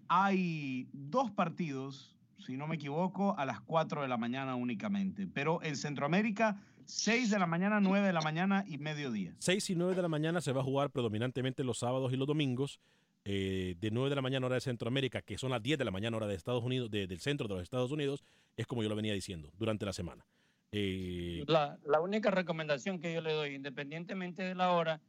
[0.07, 5.25] hay dos partidos, si no me equivoco, a las 4 de la mañana únicamente.
[5.25, 9.33] Pero en Centroamérica 6 de la mañana, 9 de la mañana y mediodía.
[9.39, 12.27] 6 y 9 de la mañana se va a jugar predominantemente los sábados y los
[12.27, 12.79] domingos.
[13.25, 15.91] Eh, de 9 de la mañana hora de Centroamérica, que son las 10 de la
[15.91, 18.23] mañana hora de Estados Unidos, de, del centro de los Estados Unidos,
[18.55, 20.27] es como yo lo venía diciendo durante la semana.
[20.73, 24.99] Eh, la, la, única recomendación que yo le doy, independientemente de la hora,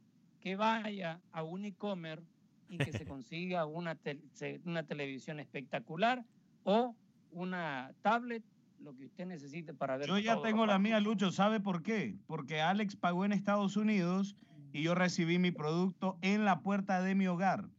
[0.40, 2.22] que vaya a Unicomer
[2.68, 4.20] y que se consiga una, te,
[4.66, 6.22] una televisión espectacular
[6.64, 6.94] o
[7.30, 8.42] una tablet
[8.80, 10.08] lo que usted necesite para ver.
[10.08, 11.30] Yo ya tengo la mía, Lucho.
[11.30, 12.16] ¿Sabe por qué?
[12.26, 14.36] Porque Alex pagó en Estados Unidos
[14.72, 17.70] y yo recibí mi producto en la puerta de mi hogar.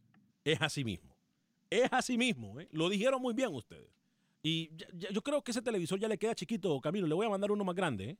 [0.44, 1.16] Es así mismo.
[1.70, 2.58] Es así mismo.
[2.58, 2.68] ¿eh?
[2.72, 3.95] Lo dijeron muy bien ustedes.
[4.46, 7.08] Y ya, ya, yo creo que ese televisor ya le queda chiquito, Camilo.
[7.08, 8.10] Le voy a mandar uno más grande.
[8.10, 8.18] ¿eh?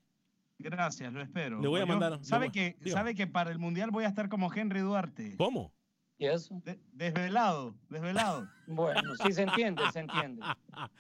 [0.59, 1.61] Gracias, lo espero.
[1.61, 2.19] Le voy a mandar.
[2.19, 5.37] Yo, ¿sabe, que, ¿Sabe que para el Mundial voy a estar como Henry Duarte?
[5.37, 5.73] ¿Cómo?
[6.19, 6.61] ¿Y eso?
[6.65, 8.49] De, desvelado, desvelado.
[8.67, 10.43] bueno, sí se entiende, se entiende.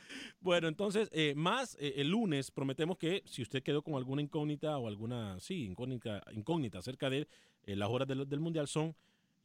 [0.40, 4.78] bueno, entonces, eh, más eh, el lunes prometemos que si usted quedó con alguna incógnita
[4.78, 7.26] o alguna, sí, incógnita, incógnita acerca de
[7.64, 8.94] eh, las horas del, del, Mundial son,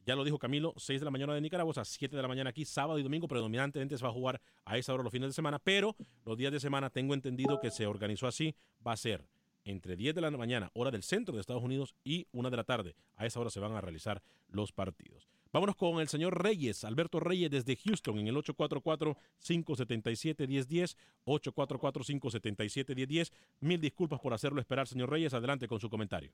[0.04, 2.50] ya lo dijo Camilo, 6 de la mañana de Nicaragua, a 7 de la mañana
[2.50, 5.34] aquí, sábado y domingo, predominantemente se va a jugar a esa hora los fines de
[5.34, 8.54] semana, pero los días de semana tengo entendido que se organizó así,
[8.86, 9.24] va a ser
[9.64, 12.64] entre 10 de la mañana, hora del centro de Estados Unidos, y 1 de la
[12.64, 12.94] tarde.
[13.16, 15.28] A esa hora se van a realizar los partidos.
[15.52, 23.30] Vámonos con el señor Reyes, Alberto Reyes desde Houston en el 844-577-1010, 844-577-1010.
[23.60, 25.34] Mil disculpas por hacerlo esperar, señor Reyes.
[25.34, 26.32] Adelante con su comentario.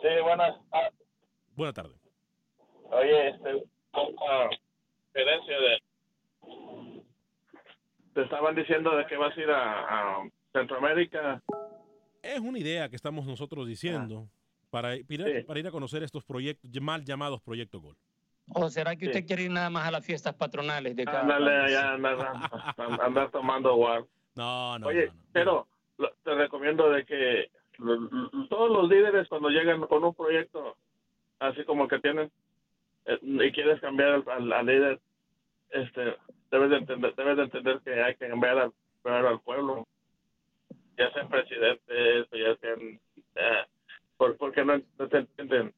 [0.00, 0.56] Sí, buenas.
[0.72, 0.88] Ah,
[1.54, 2.07] Buenas tardes.
[2.90, 4.48] Oye, este, uh,
[5.14, 5.82] herencia de...
[8.14, 11.42] Te estaban diciendo de que vas a ir a, a Centroamérica.
[12.22, 14.66] Es una idea que estamos nosotros diciendo ah.
[14.70, 15.42] para, para, sí.
[15.46, 17.96] para, ir a conocer estos proyectos, mal llamados Proyecto Gol.
[18.54, 19.26] ¿O será que usted sí.
[19.26, 22.32] quiere ir nada más a las fiestas patronales de cada Ándale, andar,
[23.02, 24.04] andar tomando guar.
[24.36, 24.86] No, no.
[24.86, 25.22] Oye, no, no.
[25.32, 25.68] pero
[26.24, 27.50] te recomiendo de que
[28.48, 30.76] todos los líderes cuando llegan con un proyecto
[31.38, 32.30] así como que tienen
[33.22, 35.00] y quieres cambiar al, al, líder,
[35.70, 36.16] este,
[36.50, 38.72] debes de entender, debes de entender que hay que cambiar al,
[39.04, 39.86] al pueblo,
[40.96, 43.00] ya sean presidentes, ya sean,
[43.36, 43.64] eh,
[44.16, 45.72] por, porque no, no te entienden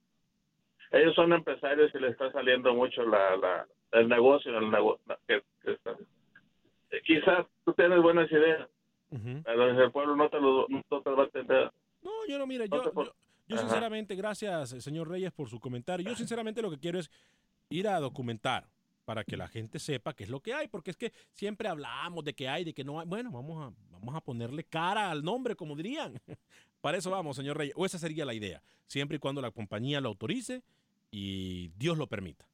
[0.91, 5.43] ellos son empresarios y les está saliendo mucho la, la el negocio, el negocio que,
[5.63, 5.97] que está.
[7.05, 8.69] quizás tú tienes buenas ideas,
[9.11, 9.43] uh -huh.
[9.45, 11.71] pero el pueblo no te lo no te va a entender.
[12.03, 13.15] No, yo no, mira, yo, yo,
[13.51, 16.09] Yo sinceramente, gracias, señor Reyes, por su comentario.
[16.09, 17.11] Yo sinceramente lo que quiero es
[17.69, 18.69] ir a documentar
[19.05, 22.25] para que la gente sepa qué es lo que hay, porque es que siempre hablamos
[22.25, 23.07] de que hay, de que no hay.
[23.09, 26.15] Bueno, vamos a, vamos a ponerle cara al nombre, como dirían.
[26.81, 27.75] Para eso vamos, señor Reyes.
[27.77, 30.63] O esa sería la idea, siempre y cuando la compañía lo autorice
[31.11, 32.47] y Dios lo permita.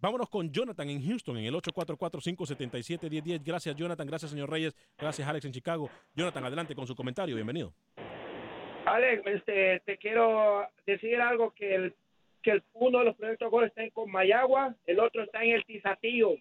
[0.00, 3.42] Vámonos con Jonathan en Houston en el 844-577-1010.
[3.42, 4.06] Gracias, Jonathan.
[4.06, 4.76] Gracias, señor Reyes.
[4.96, 5.90] Gracias, Alex en Chicago.
[6.14, 7.34] Jonathan, adelante con su comentario.
[7.34, 7.72] Bienvenido.
[8.86, 11.94] Alex, este, te quiero decir algo que el
[12.44, 15.64] que el, uno de los proyectos Gol está en Comayagua, el otro está en el
[15.64, 16.36] Tizatillo.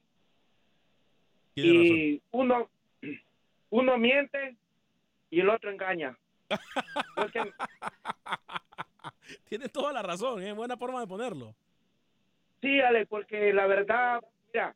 [1.56, 2.70] Y uno,
[3.70, 4.58] uno miente
[5.30, 6.18] y el otro engaña.
[9.48, 10.54] Tiene toda la razón, es ¿eh?
[10.54, 11.56] buena forma de ponerlo.
[12.62, 14.22] Sí, Ale, porque la verdad,
[14.54, 14.76] mira,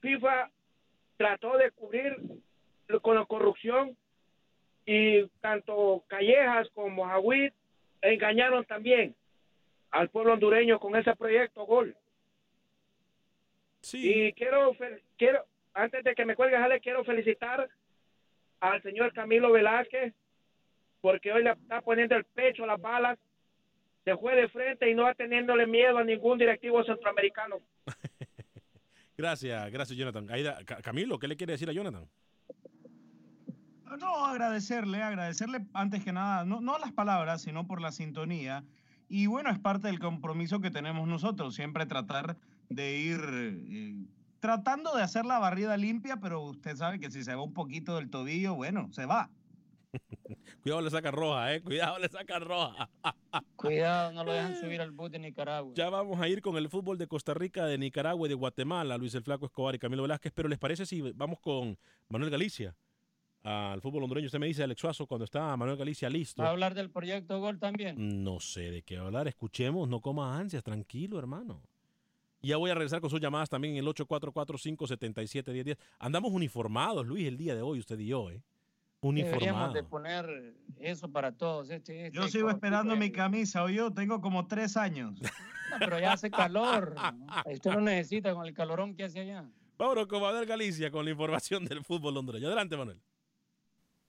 [0.00, 0.50] FIFA
[1.16, 2.16] trató de cubrir
[3.00, 3.96] con la corrupción
[4.86, 7.52] y tanto Callejas como Javid
[8.02, 9.14] engañaron también
[9.90, 11.96] al pueblo hondureño con ese proyecto Gol.
[13.80, 14.28] Sí.
[14.28, 14.76] Y quiero,
[15.16, 17.68] quiero antes de que me cuelgue, le quiero felicitar
[18.60, 20.14] al señor Camilo Velázquez
[21.00, 23.18] porque hoy le está poniendo el pecho a las balas,
[24.04, 27.60] se fue de frente y no va teniéndole miedo a ningún directivo centroamericano.
[29.18, 30.26] gracias, gracias Jonathan.
[30.82, 32.08] Camilo, ¿qué le quiere decir a Jonathan?
[33.98, 38.64] No, agradecerle, agradecerle antes que nada, no, no las palabras, sino por la sintonía
[39.08, 42.36] y bueno, es parte del compromiso que tenemos nosotros, siempre tratar
[42.68, 44.06] de ir eh,
[44.40, 47.96] tratando de hacer la barrida limpia, pero usted sabe que si se va un poquito
[47.96, 49.30] del tobillo, bueno, se va.
[50.62, 51.60] Cuidado, le saca roja, ¿eh?
[51.60, 52.90] Cuidado, le saca roja.
[53.56, 55.72] Cuidado, no lo dejan subir al bus de Nicaragua.
[55.76, 58.96] Ya vamos a ir con el fútbol de Costa Rica, de Nicaragua y de Guatemala,
[58.96, 60.32] Luis el Flaco Escobar y Camilo Velázquez.
[60.34, 61.78] Pero ¿les parece si vamos con
[62.08, 62.74] Manuel Galicia?
[63.44, 64.26] Al fútbol hondureño.
[64.26, 66.42] Usted me dice, Alex Suazo, cuando está Manuel Galicia listo.
[66.42, 68.24] ¿Va a hablar del proyecto Gol también?
[68.24, 69.28] No sé de qué hablar.
[69.28, 71.62] Escuchemos, no coma ansias, tranquilo, hermano.
[72.40, 75.78] Ya voy a regresar con sus llamadas también en el 844-577-1010.
[75.98, 78.42] Andamos uniformados, Luis, el día de hoy, usted y yo, ¿eh?
[79.00, 79.74] Uniformados.
[79.74, 81.68] de poner eso para todos.
[81.68, 85.20] Este, este yo sigo esperando mi camisa, o yo tengo como tres años.
[85.78, 86.94] pero ya hace calor.
[87.44, 89.44] Esto no necesita con el calorón que hace allá.
[89.76, 92.46] Vámonos con Manuel Galicia con la información del fútbol hondureño.
[92.46, 93.00] Adelante, Manuel.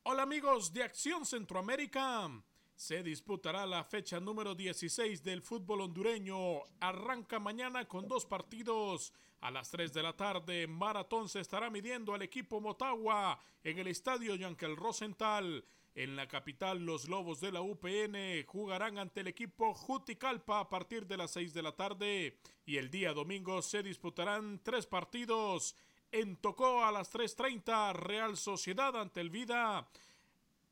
[0.07, 2.29] Hola amigos de Acción Centroamérica.
[2.75, 6.59] Se disputará la fecha número 16 del fútbol hondureño.
[6.79, 9.13] Arranca mañana con dos partidos.
[9.41, 13.87] A las 3 de la tarde, Maratón se estará midiendo al equipo Motagua en el
[13.87, 15.65] estadio Yankel Rosenthal.
[15.95, 21.07] En la capital, los Lobos de la UPN jugarán ante el equipo Juticalpa a partir
[21.07, 22.37] de las 6 de la tarde.
[22.67, 25.75] Y el día domingo se disputarán tres partidos
[26.11, 29.87] en Tocó a las 3.30, Real Sociedad ante el Vida.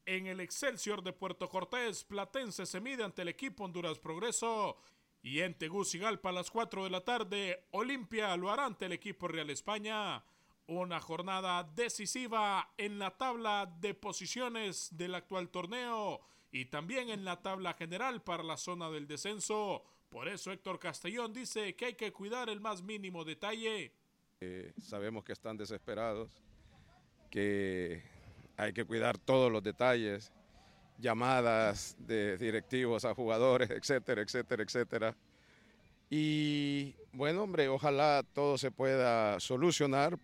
[0.06, 4.78] En el Excelsior de Puerto Cortés, Platense se mide ante el equipo Honduras Progreso.
[5.22, 9.28] Y en Tegucigalpa a las 4 de la tarde, Olimpia lo hará ante el equipo
[9.28, 10.24] Real España.
[10.68, 16.22] Una jornada decisiva en la tabla de posiciones del actual torneo
[16.52, 19.84] y también en la tabla general para la zona del descenso.
[20.10, 23.94] Por eso Héctor Castellón dice que hay que cuidar el más mínimo detalle
[24.82, 26.32] sabemos que están desesperados,
[27.30, 28.04] que
[28.58, 30.32] hay que cuidar todos los detalles,
[31.00, 35.16] llamadas de directivos a jugadores, etcétera, etcétera, etcétera.
[36.10, 40.18] Y bueno, hombre, ojalá todo se pueda solucionar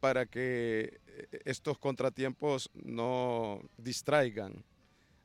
[0.00, 1.00] para que
[1.44, 4.64] estos contratiempos no distraigan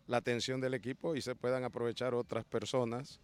[0.07, 3.19] la atención del equipo y se puedan aprovechar otras personas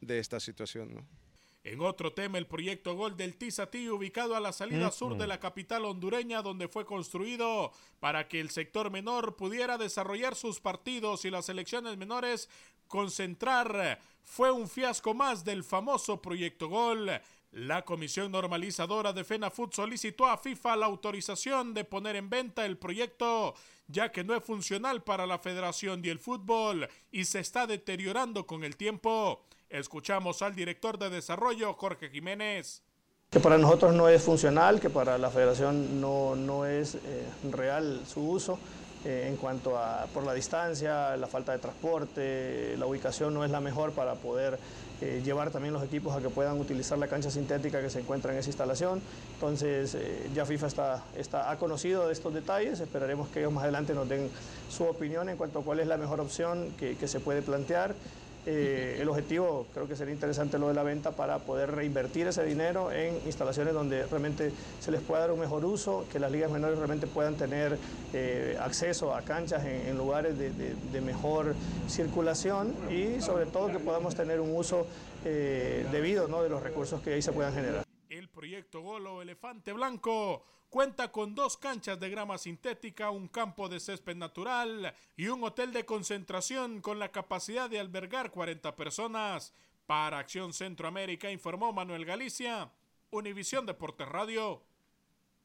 [0.00, 0.94] de esta situación.
[0.94, 1.27] ¿no?
[1.64, 5.40] En otro tema, el proyecto Gol del Tizatí, ubicado a la salida sur de la
[5.40, 11.30] capital hondureña, donde fue construido para que el sector menor pudiera desarrollar sus partidos y
[11.30, 12.48] las selecciones menores
[12.86, 17.10] concentrar, fue un fiasco más del famoso proyecto Gol.
[17.50, 22.76] La Comisión Normalizadora de FENAFUT solicitó a FIFA la autorización de poner en venta el
[22.76, 23.54] proyecto,
[23.86, 28.46] ya que no es funcional para la federación y el fútbol y se está deteriorando
[28.46, 29.44] con el tiempo.
[29.70, 32.82] Escuchamos al director de desarrollo, Jorge Jiménez.
[33.28, 38.00] Que para nosotros no es funcional, que para la federación no, no es eh, real
[38.06, 38.58] su uso.
[39.04, 43.50] Eh, en cuanto a por la distancia, la falta de transporte, la ubicación no es
[43.50, 44.58] la mejor para poder
[45.02, 48.32] eh, llevar también los equipos a que puedan utilizar la cancha sintética que se encuentra
[48.32, 49.02] en esa instalación.
[49.34, 49.96] Entonces
[50.34, 54.08] ya FIFA está, está, ha conocido de estos detalles, esperaremos que ellos más adelante nos
[54.08, 54.30] den
[54.70, 57.94] su opinión en cuanto a cuál es la mejor opción que, que se puede plantear.
[58.50, 62.44] Eh, el objetivo creo que sería interesante lo de la venta para poder reinvertir ese
[62.44, 66.50] dinero en instalaciones donde realmente se les pueda dar un mejor uso, que las ligas
[66.50, 67.76] menores realmente puedan tener
[68.14, 71.54] eh, acceso a canchas en, lugares de mejor
[71.88, 74.86] circulación y sobre todo que podamos tener un uso
[75.24, 76.42] eh, debido ¿no?
[76.42, 77.84] de los recursos que ahí se puedan generar.
[78.08, 83.80] El proyecto Golo Elefante Blanco cuenta con dos canchas de grama sintética, un campo de
[83.80, 89.54] césped natural y un hotel de concentración con la capacidad de albergar 40 personas.
[89.86, 92.70] Para Acción Centroamérica informó Manuel Galicia,
[93.10, 94.62] Univisión Deportes Radio.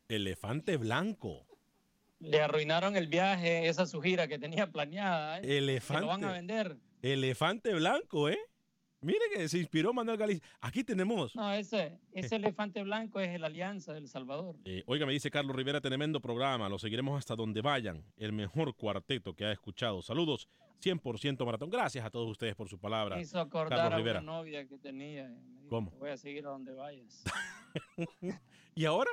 [0.10, 1.48] Elefante blanco.
[2.20, 5.40] Le arruinaron el viaje, esa su gira que tenía planeada.
[5.40, 5.58] ¿eh?
[5.60, 6.02] Elefante.
[6.02, 6.78] Que lo van a vender.
[7.02, 8.40] Elefante blanco, ¿eh?
[9.04, 10.44] Mire que se inspiró Manuel Galicia.
[10.62, 11.36] Aquí tenemos.
[11.36, 14.56] No, ese, ese elefante blanco es el Alianza del Salvador.
[14.66, 16.70] Eh, oiga, me dice Carlos Rivera, tremendo programa.
[16.70, 18.04] Lo seguiremos hasta donde vayan.
[18.18, 20.02] El mejor cuarteto que ha escuchado.
[20.02, 20.48] Saludos,
[20.82, 21.70] 100% maratón.
[21.70, 23.16] Gracias a todos ustedes por su palabra.
[23.18, 24.20] Me hizo acordar Carlos a Rivera.
[24.22, 25.28] una novia que tenía.
[25.28, 25.92] dijo, ¿Cómo?
[25.92, 27.24] "Te voy a seguir a donde vayas.
[28.76, 29.12] ¿Y ahora?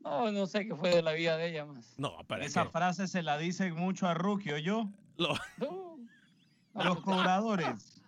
[0.00, 1.94] No, no sé qué fue de la vida de ella más.
[1.98, 4.88] No, pero es Esa que frase se la dicen mucho a Rookie, ¿o yo?
[5.18, 5.34] lo-
[6.74, 7.99] Los cobradores.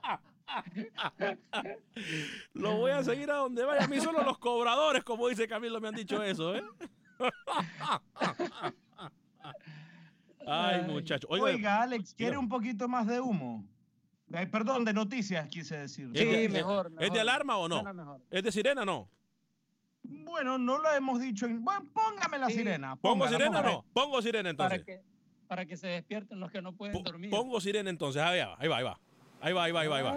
[2.54, 3.84] Lo voy a seguir a donde vaya.
[3.84, 6.62] A mí solo los cobradores, como dice Camilo, me han dicho eso, ¿eh?
[10.46, 11.26] Ay, muchacho.
[11.30, 13.64] Oiga, Oiga, Alex, ¿quiere un poquito más de humo?
[14.34, 16.10] Eh, perdón, de noticias quise decir.
[16.14, 16.64] ¿es de-
[17.00, 17.82] ¿Es de alarma o no?
[17.82, 18.20] Mejor.
[18.30, 19.08] ¿Es de sirena o no?
[20.04, 21.46] Bueno, no lo hemos dicho.
[21.46, 21.62] En...
[21.62, 22.96] Bueno, póngame la sirena.
[22.96, 23.84] ¿Pongo sirena o no?
[23.92, 24.84] Pongo sirena Para entonces.
[24.84, 25.02] que,
[25.46, 27.30] para que se despierten los que no pueden dormir.
[27.30, 28.20] Pongo sirena entonces.
[28.22, 28.98] Ahí va, ahí va, ahí va.
[29.40, 30.12] Ahí va, ahí va, ahí va, ahí va.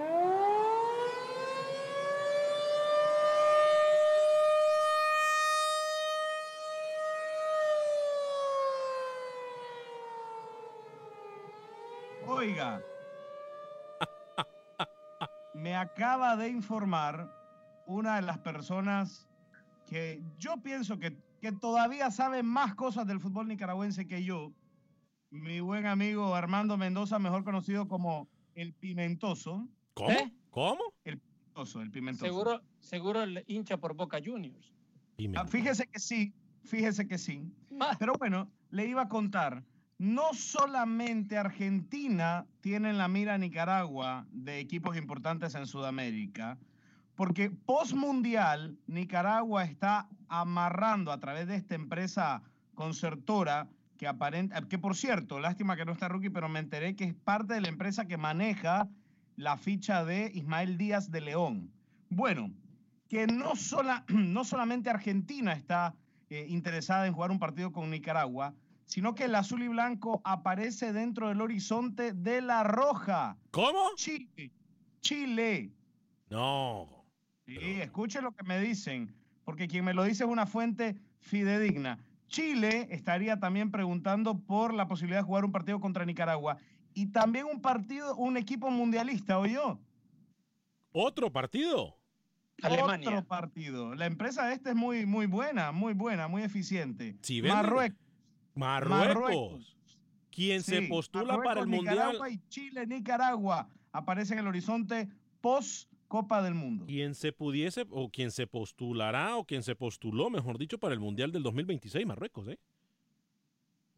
[12.46, 12.80] Oiga.
[15.56, 17.28] Me acaba de informar
[17.88, 19.28] una de las personas
[19.88, 24.52] que yo pienso que, que todavía sabe más cosas del fútbol nicaragüense que yo.
[25.32, 29.68] Mi buen amigo Armando Mendoza, mejor conocido como el Pimentoso.
[29.96, 30.12] ¿Cómo?
[30.12, 30.32] ¿Eh?
[30.52, 30.84] ¿Cómo?
[31.04, 32.26] El Pimentoso, el Pimentoso.
[32.26, 34.72] Seguro, seguro el hincha por Boca Juniors.
[35.36, 36.32] Ah, fíjese que sí,
[36.64, 37.42] fíjese que sí.
[37.98, 39.64] Pero bueno, le iba a contar.
[39.98, 46.58] No solamente Argentina tiene en la mira a Nicaragua de equipos importantes en Sudamérica,
[47.16, 52.44] porque post-mundial Nicaragua está amarrando a través de esta empresa
[52.74, 57.06] concertora que aparenta, que por cierto, lástima que no está Rookie, pero me enteré que
[57.06, 58.90] es parte de la empresa que maneja
[59.38, 61.72] la ficha de Ismael Díaz de León.
[62.10, 62.52] Bueno,
[63.08, 65.96] que no, sola, no solamente Argentina está
[66.30, 68.54] eh, interesada en jugar un partido con Nicaragua,
[68.96, 73.36] sino que el azul y blanco aparece dentro del horizonte de la roja.
[73.52, 73.90] ¿Cómo?
[73.98, 74.54] Chile.
[75.02, 75.74] Chile.
[76.30, 77.04] No.
[77.46, 82.00] Sí, escuche lo que me dicen, porque quien me lo dice es una fuente fidedigna.
[82.30, 86.56] Chile estaría también preguntando por la posibilidad de jugar un partido contra Nicaragua
[86.94, 89.78] y también un partido, un equipo mundialista, ¿o yo?
[90.94, 91.98] ¿Otro partido?
[92.62, 93.10] Alemania.
[93.10, 93.94] Otro partido.
[93.94, 97.18] La empresa esta es muy, muy buena, muy buena, muy eficiente.
[97.24, 97.58] Si venden-
[98.56, 99.16] Marruecos.
[99.16, 99.78] Marruecos.
[100.32, 101.96] Quien se postula para el Marruecos, Mundial.
[101.96, 105.08] Nicaragua y Chile, Nicaragua aparece en el horizonte
[105.42, 106.86] post Copa del Mundo.
[106.86, 111.00] Quien se pudiese, o quien se postulará, o quien se postuló, mejor dicho, para el
[111.00, 112.60] Mundial del 2026, Marruecos, ¿eh?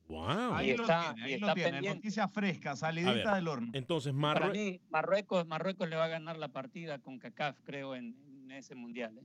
[0.07, 0.53] ¡Wow!
[0.53, 1.81] Ahí lo está- tiene, y ahí está lo tiene.
[1.81, 3.71] Noticia fresca, salidita ver, del horno.
[3.73, 4.57] Entonces, Para Marruecos.
[4.57, 8.73] mí, Marruecos, Marruecos le va a ganar la partida con CACAF, creo, en, en ese
[8.75, 9.17] mundial.
[9.17, 9.23] ¿eh?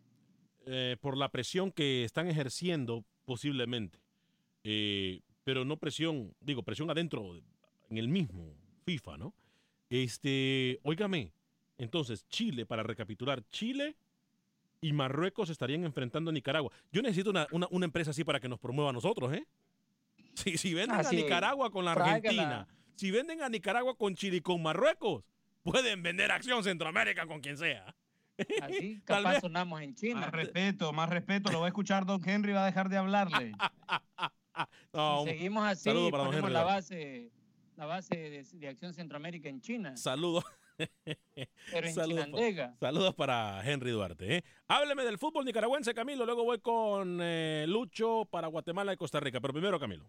[0.67, 4.01] eh, por la presión que están ejerciendo posiblemente.
[4.65, 7.35] Eh, pero no presión, digo, presión adentro,
[7.91, 8.55] en el mismo
[8.85, 9.35] FIFA, ¿no?
[9.91, 11.33] Este, óigame,
[11.79, 13.97] entonces Chile, para recapitular, Chile
[14.81, 16.73] y Marruecos estarían enfrentando a Nicaragua.
[16.93, 19.47] Yo necesito una, una- una empresa así para que nos promueva a nosotros, ¿eh?
[20.35, 21.11] Si, si venden a.
[21.11, 22.17] Nicaragua con la Tráigala.
[22.17, 25.25] Argentina, si venden a Nicaragua con Chile y con Marruecos,
[25.63, 27.95] pueden vender Acción Centroamérica con quien sea.
[28.63, 30.21] Así, Tal capaz vez- sonamos en China.
[30.21, 31.53] Más respeto, más respeto.
[31.53, 33.53] Lo va a escuchar Don Henry y va a dejar de hablarle.
[34.93, 37.31] No, Si seguimos así, saludo para don ponemos la base,
[37.77, 39.97] la base de, de Acción Centroamérica en China.
[39.97, 40.45] Saludos.
[41.07, 42.27] Pero en Saludos,
[42.57, 44.37] pa- saludos para Henry Duarte.
[44.39, 44.45] ¿eh?
[44.69, 46.25] Hábleme del fútbol nicaragüense, Camilo.
[46.27, 49.41] Luego voy con eh, Lucho para Guatemala y Costa Rica.
[49.41, 50.05] Pero primero, Camilo.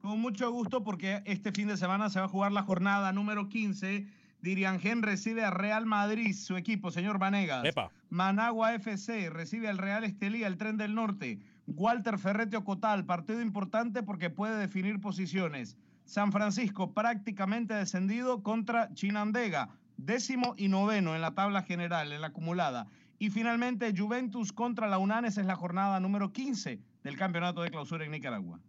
[0.00, 3.48] Con mucho gusto porque este fin de semana se va a jugar la jornada número
[3.48, 4.06] 15.
[4.40, 7.64] Diriangén recibe a Real Madrid, su equipo, señor Vanegas.
[7.64, 7.90] Epa.
[8.10, 11.40] Managua FC recibe al Real Estelí, el Tren del Norte.
[11.76, 15.76] Walter Ferrete Ocotal, partido importante porque puede definir posiciones.
[16.04, 19.68] San Francisco prácticamente descendido contra Chinandega.
[19.98, 22.86] décimo y noveno en la tabla general, en la acumulada.
[23.18, 28.04] Y finalmente, Juventus contra la Unanes es la jornada número 15 del campeonato de clausura
[28.04, 28.60] en Nicaragua.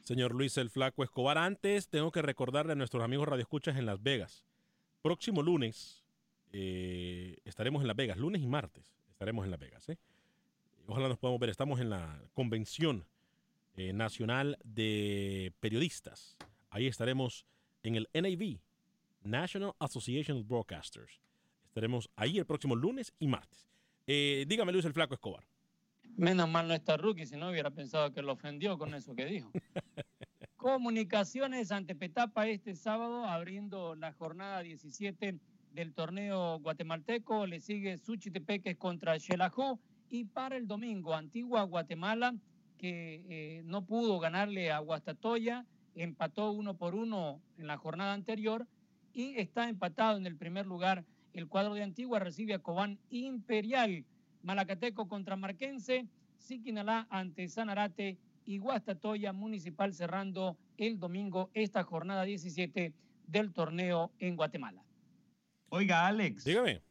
[0.00, 4.02] Señor Luis el Flaco Escobar, antes tengo que recordarle a nuestros amigos radioescuchas en Las
[4.02, 4.46] Vegas.
[5.02, 6.02] Próximo lunes
[6.52, 9.86] eh, estaremos en Las Vegas, lunes y martes estaremos en Las Vegas.
[9.90, 9.98] ¿eh?
[10.90, 11.50] Ojalá nos podamos ver.
[11.50, 13.06] Estamos en la Convención
[13.76, 16.36] eh, Nacional de Periodistas.
[16.68, 17.46] Ahí estaremos
[17.84, 18.58] en el NAB,
[19.22, 21.20] National Association of Broadcasters.
[21.64, 23.68] Estaremos ahí el próximo lunes y martes.
[24.08, 25.46] Eh, dígame, Luis el Flaco Escobar.
[26.16, 29.26] Menos mal no está Rookie, si no hubiera pensado que lo ofendió con eso que
[29.26, 29.52] dijo.
[30.56, 35.38] Comunicaciones ante Petapa este sábado, abriendo la jornada 17
[35.70, 37.46] del torneo guatemalteco.
[37.46, 39.78] Le sigue Suchitepeques contra Xelajú.
[40.10, 42.34] Y para el domingo, Antigua Guatemala,
[42.78, 48.66] que eh, no pudo ganarle a Guastatoya, empató uno por uno en la jornada anterior
[49.12, 51.04] y está empatado en el primer lugar.
[51.32, 54.04] El cuadro de Antigua recibe a Cobán Imperial,
[54.42, 56.08] Malacateco contra Marquense,
[56.38, 62.92] Siquinalá ante Sanarate y Guastatoya Municipal cerrando el domingo esta jornada 17
[63.28, 64.82] del torneo en Guatemala.
[65.68, 66.44] Oiga, Alex.
[66.44, 66.82] Dígame.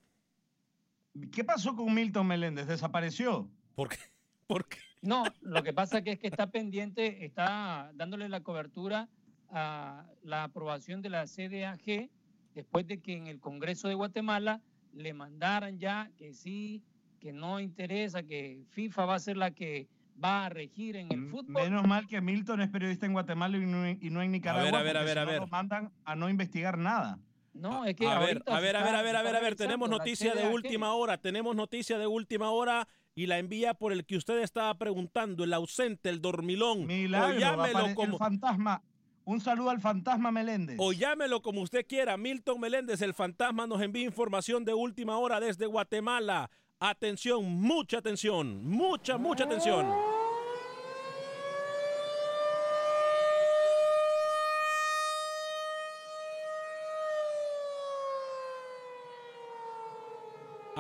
[1.31, 2.67] ¿Qué pasó con Milton Meléndez?
[2.67, 3.49] ¿Desapareció?
[3.75, 3.97] ¿Por qué?
[4.47, 4.77] ¿Por qué?
[5.01, 9.07] No, lo que pasa que es que está pendiente, está dándole la cobertura
[9.49, 12.09] a la aprobación de la CDAG
[12.53, 14.61] después de que en el Congreso de Guatemala
[14.93, 16.83] le mandaran ya que sí,
[17.19, 19.87] que no interesa, que FIFA va a ser la que
[20.21, 21.63] va a regir en el fútbol.
[21.63, 24.79] Menos mal que Milton es periodista en Guatemala y no, y no en Nicaragua.
[24.79, 27.19] A ver, a ver, a ver, a lo mandan a no investigar nada.
[27.59, 29.55] No, es que a ver, a ver, a ver, a ver, a ver, a ver,
[29.55, 34.05] tenemos noticia de última hora, tenemos noticia de última hora y la envía por el
[34.05, 36.85] que usted estaba preguntando, el ausente, el dormilón.
[36.85, 38.81] Milagro, o llámelo como el fantasma.
[39.25, 40.77] Un saludo al fantasma Meléndez.
[40.79, 42.17] o llámelo como usted quiera.
[42.17, 46.49] Milton Meléndez, el fantasma, nos envía información de última hora desde Guatemala.
[46.79, 49.85] Atención, mucha atención, mucha, mucha atención.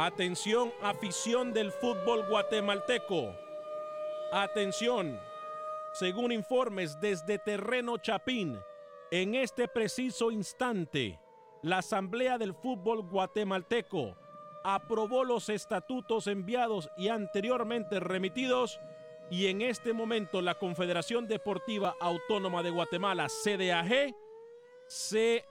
[0.01, 3.35] Atención, afición del fútbol guatemalteco.
[4.31, 5.19] Atención,
[5.91, 8.57] según informes desde Terreno Chapín,
[9.11, 11.19] en este preciso instante,
[11.63, 14.15] la Asamblea del Fútbol Guatemalteco
[14.63, 18.79] aprobó los estatutos enviados y anteriormente remitidos
[19.29, 24.15] y en este momento la Confederación Deportiva Autónoma de Guatemala, CDAG,
[24.87, 25.43] se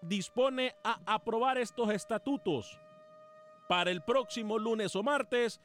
[0.00, 2.80] dispone a aprobar estos estatutos.
[3.68, 5.60] Para el próximo lunes o martes,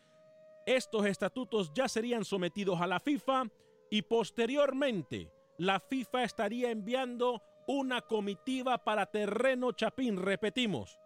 [0.66, 3.45] estos estatutos ya serían sometidos a la FIFA
[3.89, 10.18] y posteriormente la FIFA estaría enviando una comitiva para terreno Chapín.
[10.18, 10.97] Repetimos,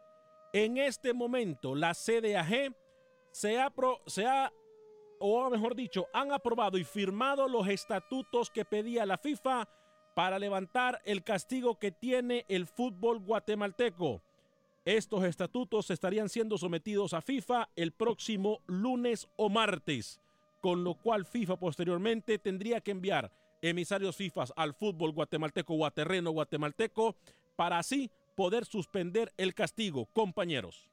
[0.53, 2.75] en este momento la CDAG
[3.31, 3.73] se ha,
[4.05, 4.53] se ha,
[5.19, 9.67] o mejor dicho, han aprobado y firmado los estatutos que pedía la FIFA
[10.13, 14.21] para levantar el castigo que tiene el fútbol guatemalteco.
[14.85, 20.19] Estos estatutos estarían siendo sometidos a FIFA el próximo lunes o martes,
[20.59, 23.31] con lo cual FIFA posteriormente tendría que enviar
[23.61, 27.15] emisarios FIFA al fútbol guatemalteco o a terreno guatemalteco
[27.55, 30.89] para así poder suspender el castigo, compañeros.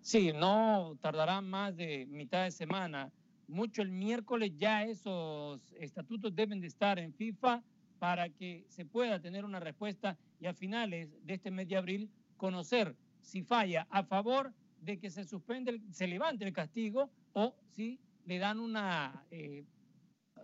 [0.00, 3.12] Sí, no tardará más de mitad de semana.
[3.46, 7.62] Mucho el miércoles ya esos estatutos deben de estar en FIFA
[8.00, 12.10] para que se pueda tener una respuesta y a finales de este mes de abril
[12.36, 17.54] conocer si falla a favor de que se suspende, el- se levante el castigo o
[17.70, 19.64] si le dan una, eh,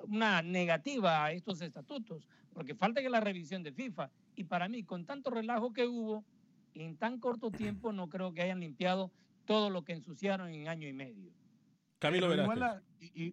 [0.05, 4.11] una negativa a estos estatutos, porque falta que la revisión de FIFA.
[4.37, 6.25] Y para mí, con tanto relajo que hubo,
[6.75, 7.51] en tan corto
[7.83, 9.11] tiempo no creo que hayan limpiado
[9.45, 11.33] todo lo que ensuciaron en año y medio.
[11.99, 12.83] Camilo igual la,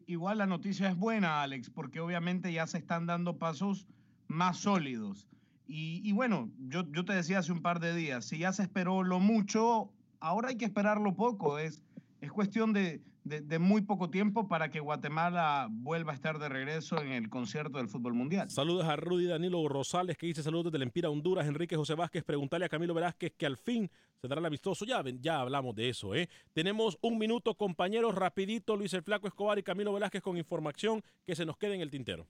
[0.08, 3.88] igual la noticia es buena, Alex, porque obviamente ya se están dando pasos
[4.28, 5.30] más sólidos.
[5.70, 9.20] Y, bueno, yo, te decía hace un par de días, si ya se esperó lo
[9.20, 11.60] mucho, ahora hay que esperarlo poco.
[11.60, 11.84] Es,
[12.22, 17.02] es cuestión de, de- muy poco tiempo para que Guatemala vuelva a estar de regreso
[17.02, 18.50] en el concierto del fútbol mundial.
[18.50, 21.46] Saludos a Rudy Danilo Rosales que dice saludos desde Empira, Honduras.
[21.46, 23.90] Enrique José Vázquez, preguntarle a Camilo Velázquez que al fin
[24.22, 24.86] se dará el amistoso.
[24.86, 26.30] Ya, ya hablamos de eso, ¿eh?
[26.54, 28.78] Tenemos un minuto, compañeros, rapidito.
[28.78, 31.92] Luis el Flaco Escobar y Camilo Velázquez con información que se nos quede en el
[31.92, 32.26] tintero.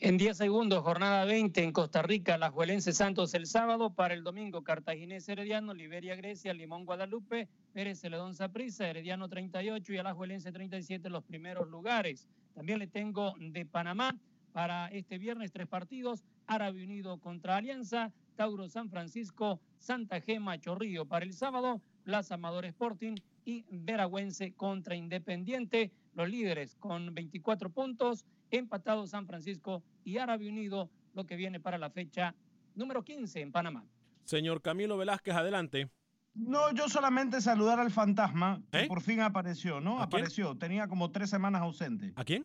[0.00, 4.24] En 10 segundos, jornada 20 en Costa Rica, la Juelense Santos el sábado, para el
[4.24, 11.08] domingo Cartaginés Herediano, Liberia Grecia, Limón Guadalupe, Pérez Celedón Saprissa, Herediano 38 y Alajuelense 37
[11.10, 12.26] los primeros lugares.
[12.54, 14.18] También le tengo de Panamá
[14.52, 21.06] para este viernes tres partidos, Árabe Unido contra Alianza, Tauro San Francisco, Santa Gema Chorrillo.
[21.06, 23.14] Para el sábado, Plaza Amador Sporting
[23.44, 25.92] y Veragüense contra Independiente.
[26.14, 28.24] Los líderes con 24 puntos,
[28.56, 32.34] empatados San Francisco y Árabe Unido, lo que viene para la fecha
[32.74, 33.84] número 15 en Panamá.
[34.24, 35.90] Señor Camilo Velázquez, adelante.
[36.34, 38.86] No, yo solamente saludar al fantasma, que ¿Eh?
[38.88, 40.00] por fin apareció, ¿no?
[40.00, 42.12] Apareció, tenía como tres semanas ausente.
[42.16, 42.44] ¿A quién?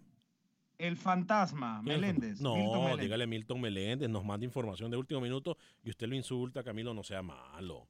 [0.77, 2.41] El fantasma, ¿Quién es el Meléndez.
[2.41, 3.03] No, Milton Meléndez.
[3.03, 7.03] dígale Milton Meléndez, nos manda información de último minuto y usted lo insulta, Camilo, no
[7.03, 7.87] sea malo.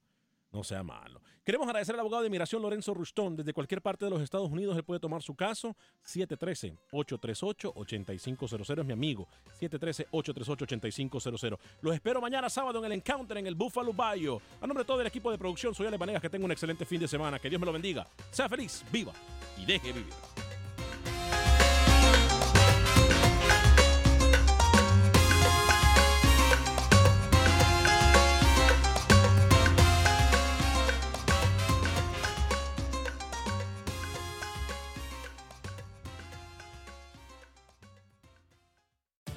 [0.52, 1.22] No sea malo.
[1.44, 3.36] Queremos agradecer al abogado de inmigración Lorenzo Rustón.
[3.36, 5.76] Desde cualquier parte de los Estados Unidos él puede tomar su caso.
[6.06, 9.28] 713-838-8500 es mi amigo.
[9.60, 11.58] 713-838-8500.
[11.82, 14.40] Los espero mañana sábado en el Encounter en el Buffalo Bayou.
[14.62, 16.22] A nombre de todo el equipo de producción, soy Ale Vanegas.
[16.22, 17.40] Que tenga un excelente fin de semana.
[17.40, 18.08] Que Dios me lo bendiga.
[18.32, 19.14] Sea feliz, viva
[19.58, 20.14] y deje vivir.